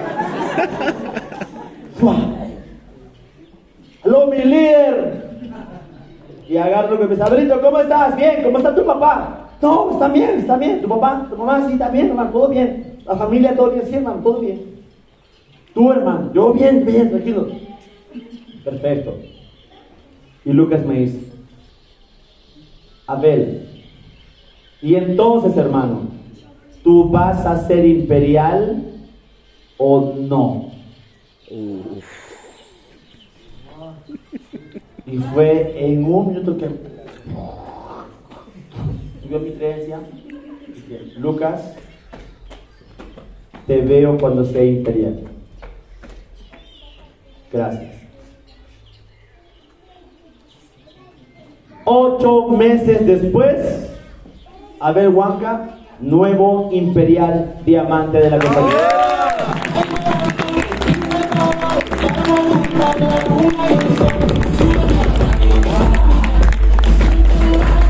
[4.04, 5.24] ¡Aló, mi líder!
[6.48, 8.16] Y agarro que me dice, Abrito, ¿cómo estás?
[8.16, 9.44] Bien, ¿cómo está tu papá?
[9.62, 10.82] No, está bien, está bien.
[10.82, 11.26] ¿Tu papá?
[11.30, 11.66] ¿Tu mamá?
[11.66, 12.98] Sí, está bien, hermano, todo bien.
[13.06, 14.73] La familia, todo bien, sí, hermano, todo bien.
[15.74, 17.48] Tú, hermano, yo bien, bien, tranquilo.
[18.62, 19.18] Perfecto.
[20.44, 21.32] Y Lucas me dice,
[23.06, 23.68] Abel,
[24.80, 26.08] y entonces, hermano,
[26.82, 28.84] ¿tú vas a ser imperial
[29.78, 30.70] o no?
[35.06, 36.68] Y fue en un minuto que
[39.22, 40.00] subió mi creencia.
[41.16, 41.74] Lucas,
[43.66, 45.33] te veo cuando sea imperial.
[47.54, 47.92] Gracias.
[51.84, 53.92] Ocho meses después,
[54.80, 58.74] Abel Huanca, nuevo imperial diamante de la compañía.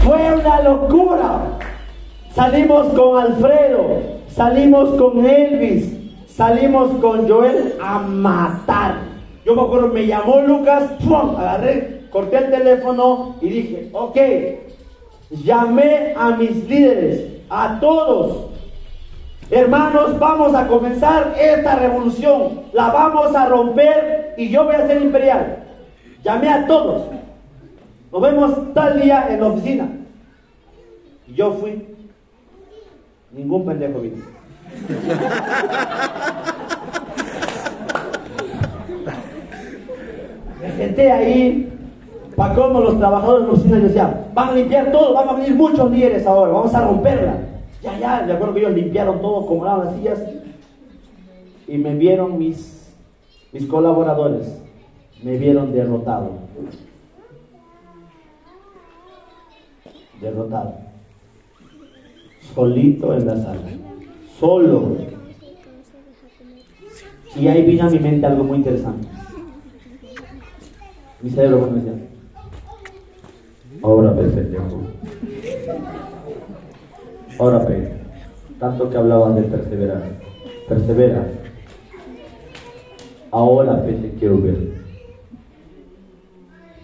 [0.05, 1.41] Fue una locura.
[2.35, 5.91] Salimos con Alfredo, salimos con Elvis,
[6.29, 9.14] salimos con Joel a matar.
[9.45, 10.93] Yo me acuerdo, me llamó Lucas,
[11.37, 14.17] agarré, corté el teléfono y dije, ok,
[15.45, 18.53] llamé a mis líderes, a todos.
[19.51, 25.03] Hermanos, vamos a comenzar esta revolución, la vamos a romper y yo voy a ser
[25.03, 25.65] imperial.
[26.25, 27.03] Llamé a todos.
[28.11, 29.89] Nos vemos tal día en la oficina.
[31.27, 31.87] Y yo fui.
[33.33, 34.25] Ningún pendejo vino.
[40.65, 41.71] Me senté ahí.
[42.37, 45.89] Para cómo los trabajadores de la decían, van a limpiar todo, van a venir muchos
[45.89, 47.37] líderes ahora, vamos a romperla.
[47.81, 50.21] Ya, ya, de acuerdo que ellos limpiaron todo, acomodaron las sillas.
[51.69, 52.93] Y me vieron mis,
[53.53, 54.61] mis colaboradores,
[55.23, 56.31] me vieron derrotado.
[60.21, 60.75] Derrotado.
[62.53, 63.61] Solito en la sala.
[64.41, 64.97] Solo.
[67.37, 69.07] Y ahí vino a mi mente algo muy interesante.
[71.25, 71.95] Mi cerebro me decía,
[73.83, 74.83] ahora pendejo.
[77.39, 77.93] Ahora ve,
[78.61, 80.03] tanto que hablaban de perseverar,
[80.69, 81.27] persevera.
[83.31, 84.75] Ahora ve, te quiero ver.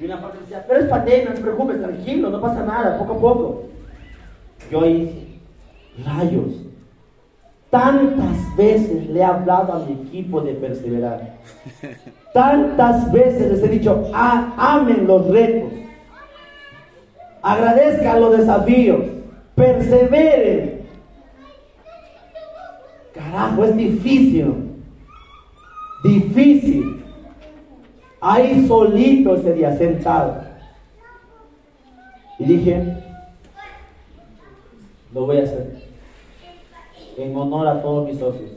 [0.01, 3.13] Y una parte decía, pero es pandemia, no te preocupes, tranquilo, no pasa nada, poco
[3.13, 3.65] a poco.
[4.71, 5.39] Yo ahí,
[6.03, 6.65] rayos,
[7.71, 11.37] tantas veces le he hablado a mi equipo de perseverar.
[12.35, 15.73] Tantas veces les he dicho, "Ah, amen los retos,
[17.43, 19.01] agradezcan los desafíos,
[19.55, 20.81] perseveren.
[23.15, 24.55] Carajo, es difícil,
[26.05, 27.05] difícil.
[28.21, 30.43] Ahí solito ese día sentado.
[32.39, 32.97] Y dije,
[35.13, 35.80] lo voy a hacer
[37.23, 38.51] en honor a todos mis socios.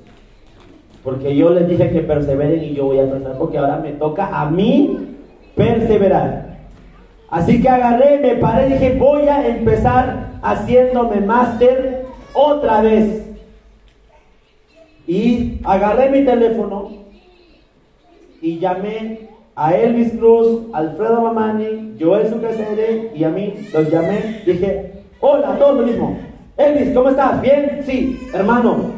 [1.03, 4.27] Porque yo les dije que perseveren y yo voy a perseverar porque ahora me toca
[4.27, 5.15] a mí
[5.55, 6.57] perseverar.
[7.29, 13.25] Así que agarré, me paré dije, voy a empezar haciéndome máster otra vez.
[15.07, 16.91] Y agarré mi teléfono
[18.41, 24.41] y llamé a Elvis Cruz, Alfredo Mamani, Joel Sucresere y a mí los llamé.
[24.45, 26.17] Dije, hola, todo lo mismo.
[26.57, 27.41] Elvis, ¿cómo estás?
[27.41, 27.81] ¿Bien?
[27.85, 28.93] Sí, hermano.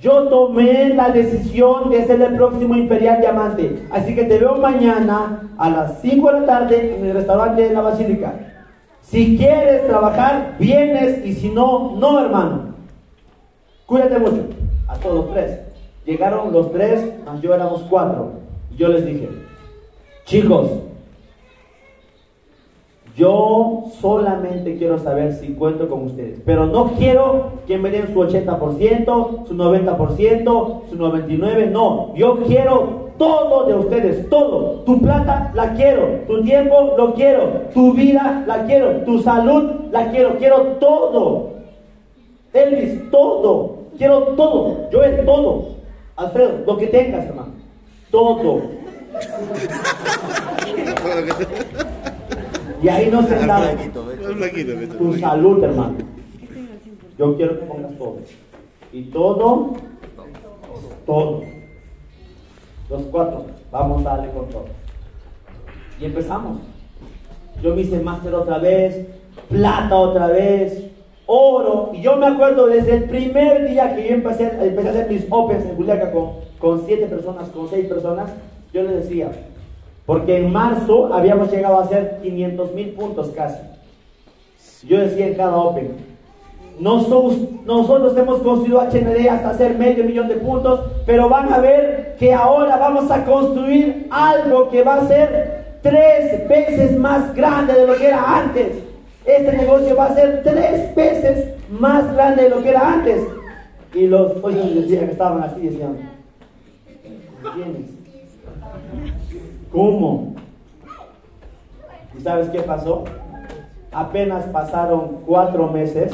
[0.00, 3.86] Yo tomé la decisión de ser el próximo Imperial Diamante.
[3.90, 7.74] Así que te veo mañana a las 5 de la tarde en el restaurante de
[7.74, 8.34] la Basílica.
[9.02, 12.74] Si quieres trabajar, vienes y si no, no, hermano.
[13.86, 14.46] Cuídate mucho.
[14.88, 15.60] A todos tres.
[16.04, 18.32] Llegaron los tres, yo éramos cuatro.
[18.76, 19.28] Yo les dije,
[20.24, 20.70] chicos,
[23.16, 28.20] yo solamente quiero saber si cuento con ustedes, pero no quiero que me den su
[28.20, 34.82] 80%, su 90%, su 99%, no, yo quiero todo de ustedes, todo.
[34.86, 40.10] Tu plata la quiero, tu tiempo lo quiero, tu vida la quiero, tu salud la
[40.10, 41.50] quiero, quiero todo.
[42.54, 45.68] Elvis, todo, quiero todo, Joel, todo.
[46.16, 47.52] Alfredo, lo que tengas, hermano,
[48.10, 48.62] todo.
[52.82, 53.76] Y ahí no se da
[54.98, 55.98] tu salud, hermano.
[57.18, 58.18] Yo quiero que pongas todo.
[58.92, 59.76] Y todo,
[61.04, 61.42] todo.
[62.88, 64.66] Los cuatro, vamos a darle con todo.
[66.00, 66.60] Y empezamos.
[67.62, 69.06] Yo me hice máster otra vez,
[69.48, 70.90] plata otra vez,
[71.26, 71.90] oro.
[71.92, 75.26] Y yo me acuerdo desde el primer día que yo empecé, empecé a hacer mis
[75.28, 78.30] opens en Juliaca con, con siete personas, con seis personas,
[78.72, 79.30] yo les decía,
[80.10, 83.60] porque en marzo habíamos llegado a hacer 500 mil puntos casi.
[84.82, 85.98] Yo decía en cada Open,
[86.80, 92.34] nosotros, hemos construido HND hasta hacer medio millón de puntos, pero van a ver que
[92.34, 97.94] ahora vamos a construir algo que va a ser tres veces más grande de lo
[97.94, 98.82] que era antes.
[99.24, 103.22] Este negocio va a ser tres veces más grande de lo que era antes.
[103.94, 106.10] Y los oye, decían que estaban así, decían,
[107.54, 108.00] ¿quiénes?
[109.72, 110.34] ¿Cómo?
[112.18, 113.04] ¿Y sabes qué pasó?
[113.92, 116.12] Apenas pasaron cuatro meses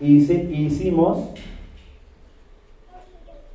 [0.00, 1.18] y hici- hicimos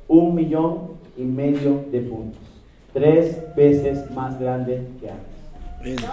[0.08, 2.40] un millón y medio de puntos.
[2.92, 6.04] Tres veces más grande que antes.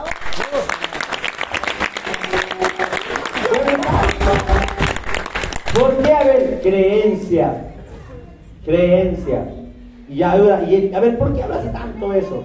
[5.74, 6.12] ¿Por qué?
[6.14, 7.72] A ver, creencia.
[8.64, 9.46] Creencia.
[10.10, 12.43] Y, ahora, y a ver, ¿por qué hablas tanto eso?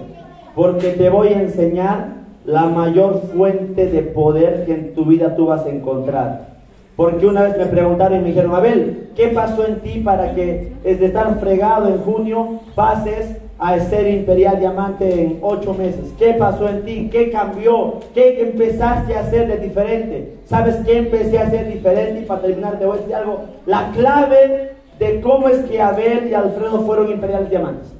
[0.55, 5.47] Porque te voy a enseñar la mayor fuente de poder que en tu vida tú
[5.47, 6.51] vas a encontrar.
[6.95, 10.73] Porque una vez me preguntaron y me dijeron, Abel, ¿qué pasó en ti para que
[10.83, 16.13] desde estar fregado en junio pases a ser imperial diamante en ocho meses?
[16.19, 17.09] ¿Qué pasó en ti?
[17.11, 17.95] ¿Qué cambió?
[18.13, 20.33] ¿Qué empezaste a hacer de diferente?
[20.45, 22.21] ¿Sabes qué empecé a hacer diferente?
[22.21, 23.39] Y para terminar te voy a decir algo.
[23.65, 27.93] La clave de cómo es que Abel y Alfredo fueron imperiales diamantes.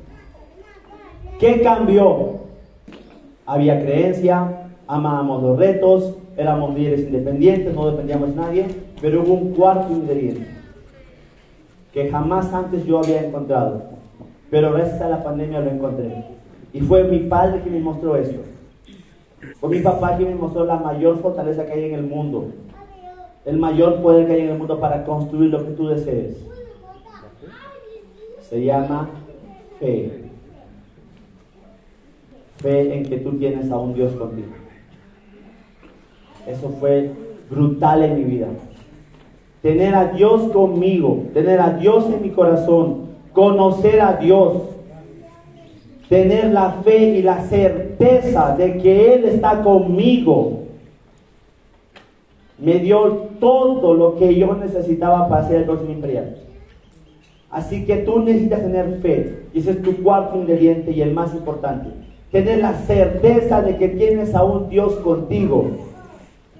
[1.40, 2.41] ¿Qué cambió?
[3.52, 8.66] Había creencia, amábamos los retos, éramos líderes independientes, no dependíamos de nadie,
[9.02, 10.48] pero hubo un cuarto ingrediente
[11.92, 13.84] que jamás antes yo había encontrado,
[14.50, 16.24] pero gracias a la pandemia lo encontré.
[16.72, 18.40] Y fue mi padre que me mostró esto.
[19.60, 22.54] Fue mi papá que me mostró la mayor fortaleza que hay en el mundo,
[23.44, 26.38] el mayor poder que hay en el mundo para construir lo que tú desees.
[28.40, 29.10] Se llama
[29.78, 30.31] fe.
[32.62, 34.50] Fe en que tú tienes a un Dios contigo.
[36.48, 37.12] Eso fue
[37.50, 38.48] brutal en mi vida.
[39.62, 44.64] Tener a Dios conmigo, tener a Dios en mi corazón, conocer a Dios,
[46.10, 50.64] tener la fe y la certeza de que Él está conmigo,
[52.58, 56.38] me dio todo lo que yo necesitaba para ser el próximo imperial.
[57.50, 61.34] Así que tú necesitas tener fe, y ese es tu cuarto ingrediente y el más
[61.34, 61.90] importante.
[62.32, 65.72] Tener la certeza de que tienes a un Dios contigo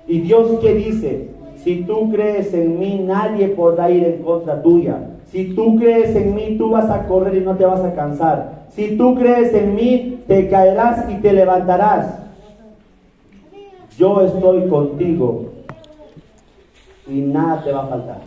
[0.08, 1.30] y Dios que dice,
[1.64, 4.98] si tú crees en mí, nadie podrá ir en contra tuya.
[5.32, 8.66] Si tú crees en mí, tú vas a correr y no te vas a cansar.
[8.76, 12.18] Si tú crees en mí, te caerás y te levantarás.
[13.98, 15.46] Yo estoy contigo
[17.08, 18.22] y nada te va a faltar.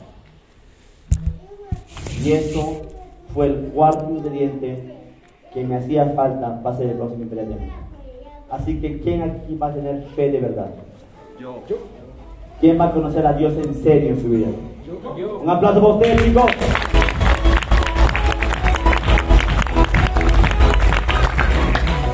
[2.25, 2.83] Y eso
[3.35, 4.94] fue el cuarto ingrediente
[5.55, 7.57] que me hacía falta para ser el próximo imperio.
[8.51, 10.67] Así que, ¿quién aquí va a tener fe de verdad?
[11.41, 11.63] Yo.
[12.61, 14.49] ¿Quién va a conocer a Dios en serio en su vida?
[15.17, 15.41] Yo.
[15.41, 16.51] Un aplauso para ustedes, chicos.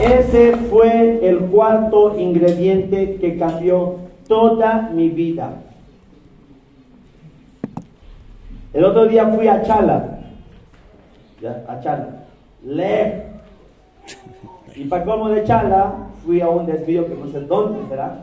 [0.02, 3.96] Ese fue el cuarto ingrediente que cambió
[4.28, 5.54] toda mi vida.
[8.72, 10.20] El otro día fui a Chala.
[11.40, 12.08] Ya, a Chala.
[12.64, 13.29] Le.
[14.74, 15.92] Y para cómo de Chala,
[16.24, 18.20] fui a un desvío que no sé dónde será.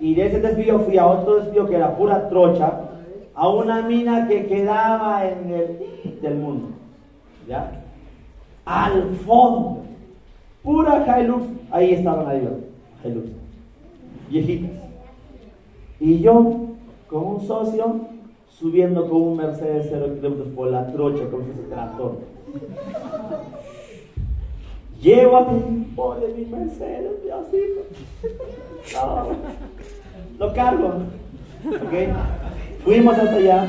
[0.00, 2.80] Y de ese desvío fui a otro desvío que era pura trocha,
[3.34, 6.68] a una mina que quedaba en el del mundo.
[7.46, 7.70] ¿Ya?
[8.64, 9.82] Al fondo.
[10.62, 11.44] Pura Hilux.
[11.70, 12.48] Ahí estaban ahí,
[13.04, 13.28] Hilux.
[14.28, 14.70] Viejitas.
[16.00, 16.56] Y yo,
[17.08, 18.00] con un socio,
[18.48, 22.18] subiendo con un Mercedes 0 kilómetros por la trocha, con ese tractor.
[25.00, 27.82] Tiempo de mi Mercedes, Diosito.
[28.94, 29.28] No,
[30.38, 30.92] lo cargo.
[31.86, 32.12] ¿Okay?
[32.84, 33.66] Fuimos hasta allá.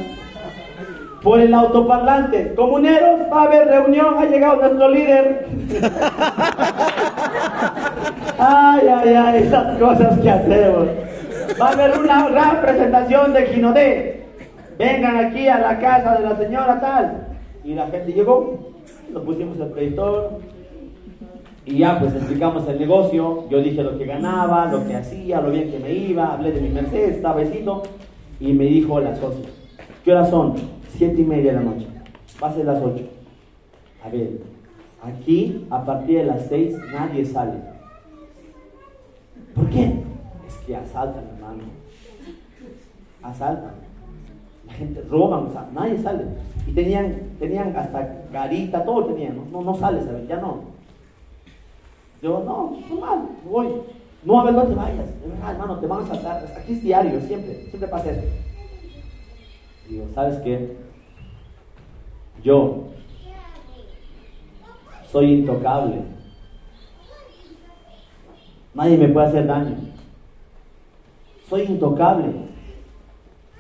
[1.22, 2.54] Por el autoparlante.
[2.56, 5.48] Comuneros, va a haber reunión, ha llegado nuestro líder.
[8.40, 10.88] Ay, ay, ay, esas cosas que hacemos.
[11.60, 14.26] Va a haber una gran presentación de Ginodé.
[14.78, 17.28] Vengan aquí a la casa de la señora tal.
[17.64, 18.60] Y la gente llegó,
[19.12, 20.40] lo pusimos el proyector,
[21.68, 25.52] y ya pues explicamos el negocio, yo dije lo que ganaba, lo que hacía, lo
[25.52, 27.84] bien que me iba, hablé de mi Mercedes, estaba besito,
[28.40, 29.50] y me dijo la socia,
[30.06, 30.56] ¿qué horas son?
[30.88, 31.86] Siete y media de la noche,
[32.42, 33.04] va a las ocho.
[34.02, 34.40] A ver,
[35.04, 37.60] aquí a partir de las seis nadie sale.
[39.54, 39.94] ¿Por qué?
[40.48, 41.64] Es que asaltan, hermano.
[43.22, 43.74] Asaltan.
[44.68, 46.24] La gente roba, o sea, nadie sale.
[46.66, 50.26] Y tenían, tenían hasta carita, todo tenían, no, no, no sale, ¿sabes?
[50.30, 50.77] Ya no.
[52.22, 53.68] Yo, no, normal, voy.
[54.24, 55.22] No, a ver, no te vayas.
[55.22, 56.56] De verdad, hermano, te van a saltar.
[56.58, 58.22] Aquí es diario, siempre, siempre pasa eso.
[59.88, 60.78] Digo, ¿sabes qué?
[62.44, 62.86] Yo
[65.12, 66.02] soy intocable.
[68.74, 69.78] Nadie me puede hacer daño.
[71.48, 72.34] Soy intocable.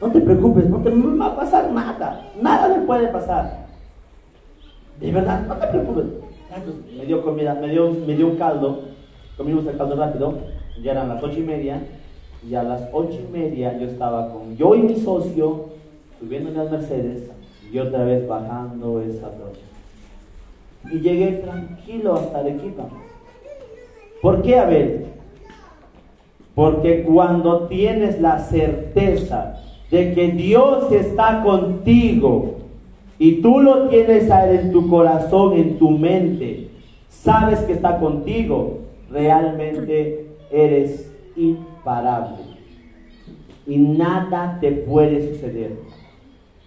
[0.01, 2.31] No te preocupes, no te va a pasar nada.
[2.41, 3.67] Nada me puede pasar.
[4.99, 6.26] De verdad, no te preocupes
[6.97, 8.79] me dio comida, me dio, me dio un caldo,
[9.35, 10.33] comimos el caldo rápido,
[10.81, 11.81] ya eran las ocho y media,
[12.47, 15.69] y a las ocho y media yo estaba con yo y mi socio
[16.19, 17.29] subiendo en las Mercedes
[17.71, 19.61] y otra vez bajando esa trocha.
[20.91, 22.85] Y llegué tranquilo hasta Arequipa.
[24.21, 25.05] ¿Por qué, Abel?
[26.55, 32.56] Porque cuando tienes la certeza de que Dios está contigo,
[33.19, 36.69] y tú lo tienes en tu corazón, en tu mente,
[37.09, 42.37] sabes que está contigo, realmente eres imparable.
[43.65, 45.77] Y nada te puede suceder.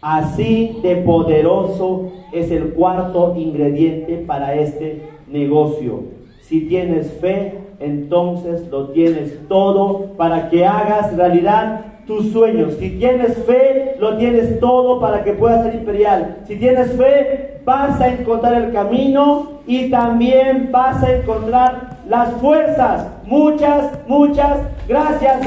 [0.02, 6.04] Así de poderoso es el cuarto ingrediente para este negocio.
[6.40, 12.74] Si tienes fe, entonces lo tienes todo para que hagas realidad tus sueños.
[12.78, 16.38] Si tienes fe, lo tienes todo para que puedas ser imperial.
[16.46, 23.06] Si tienes fe, vas a encontrar el camino y también vas a encontrar las fuerzas.
[23.24, 25.40] Muchas, muchas gracias.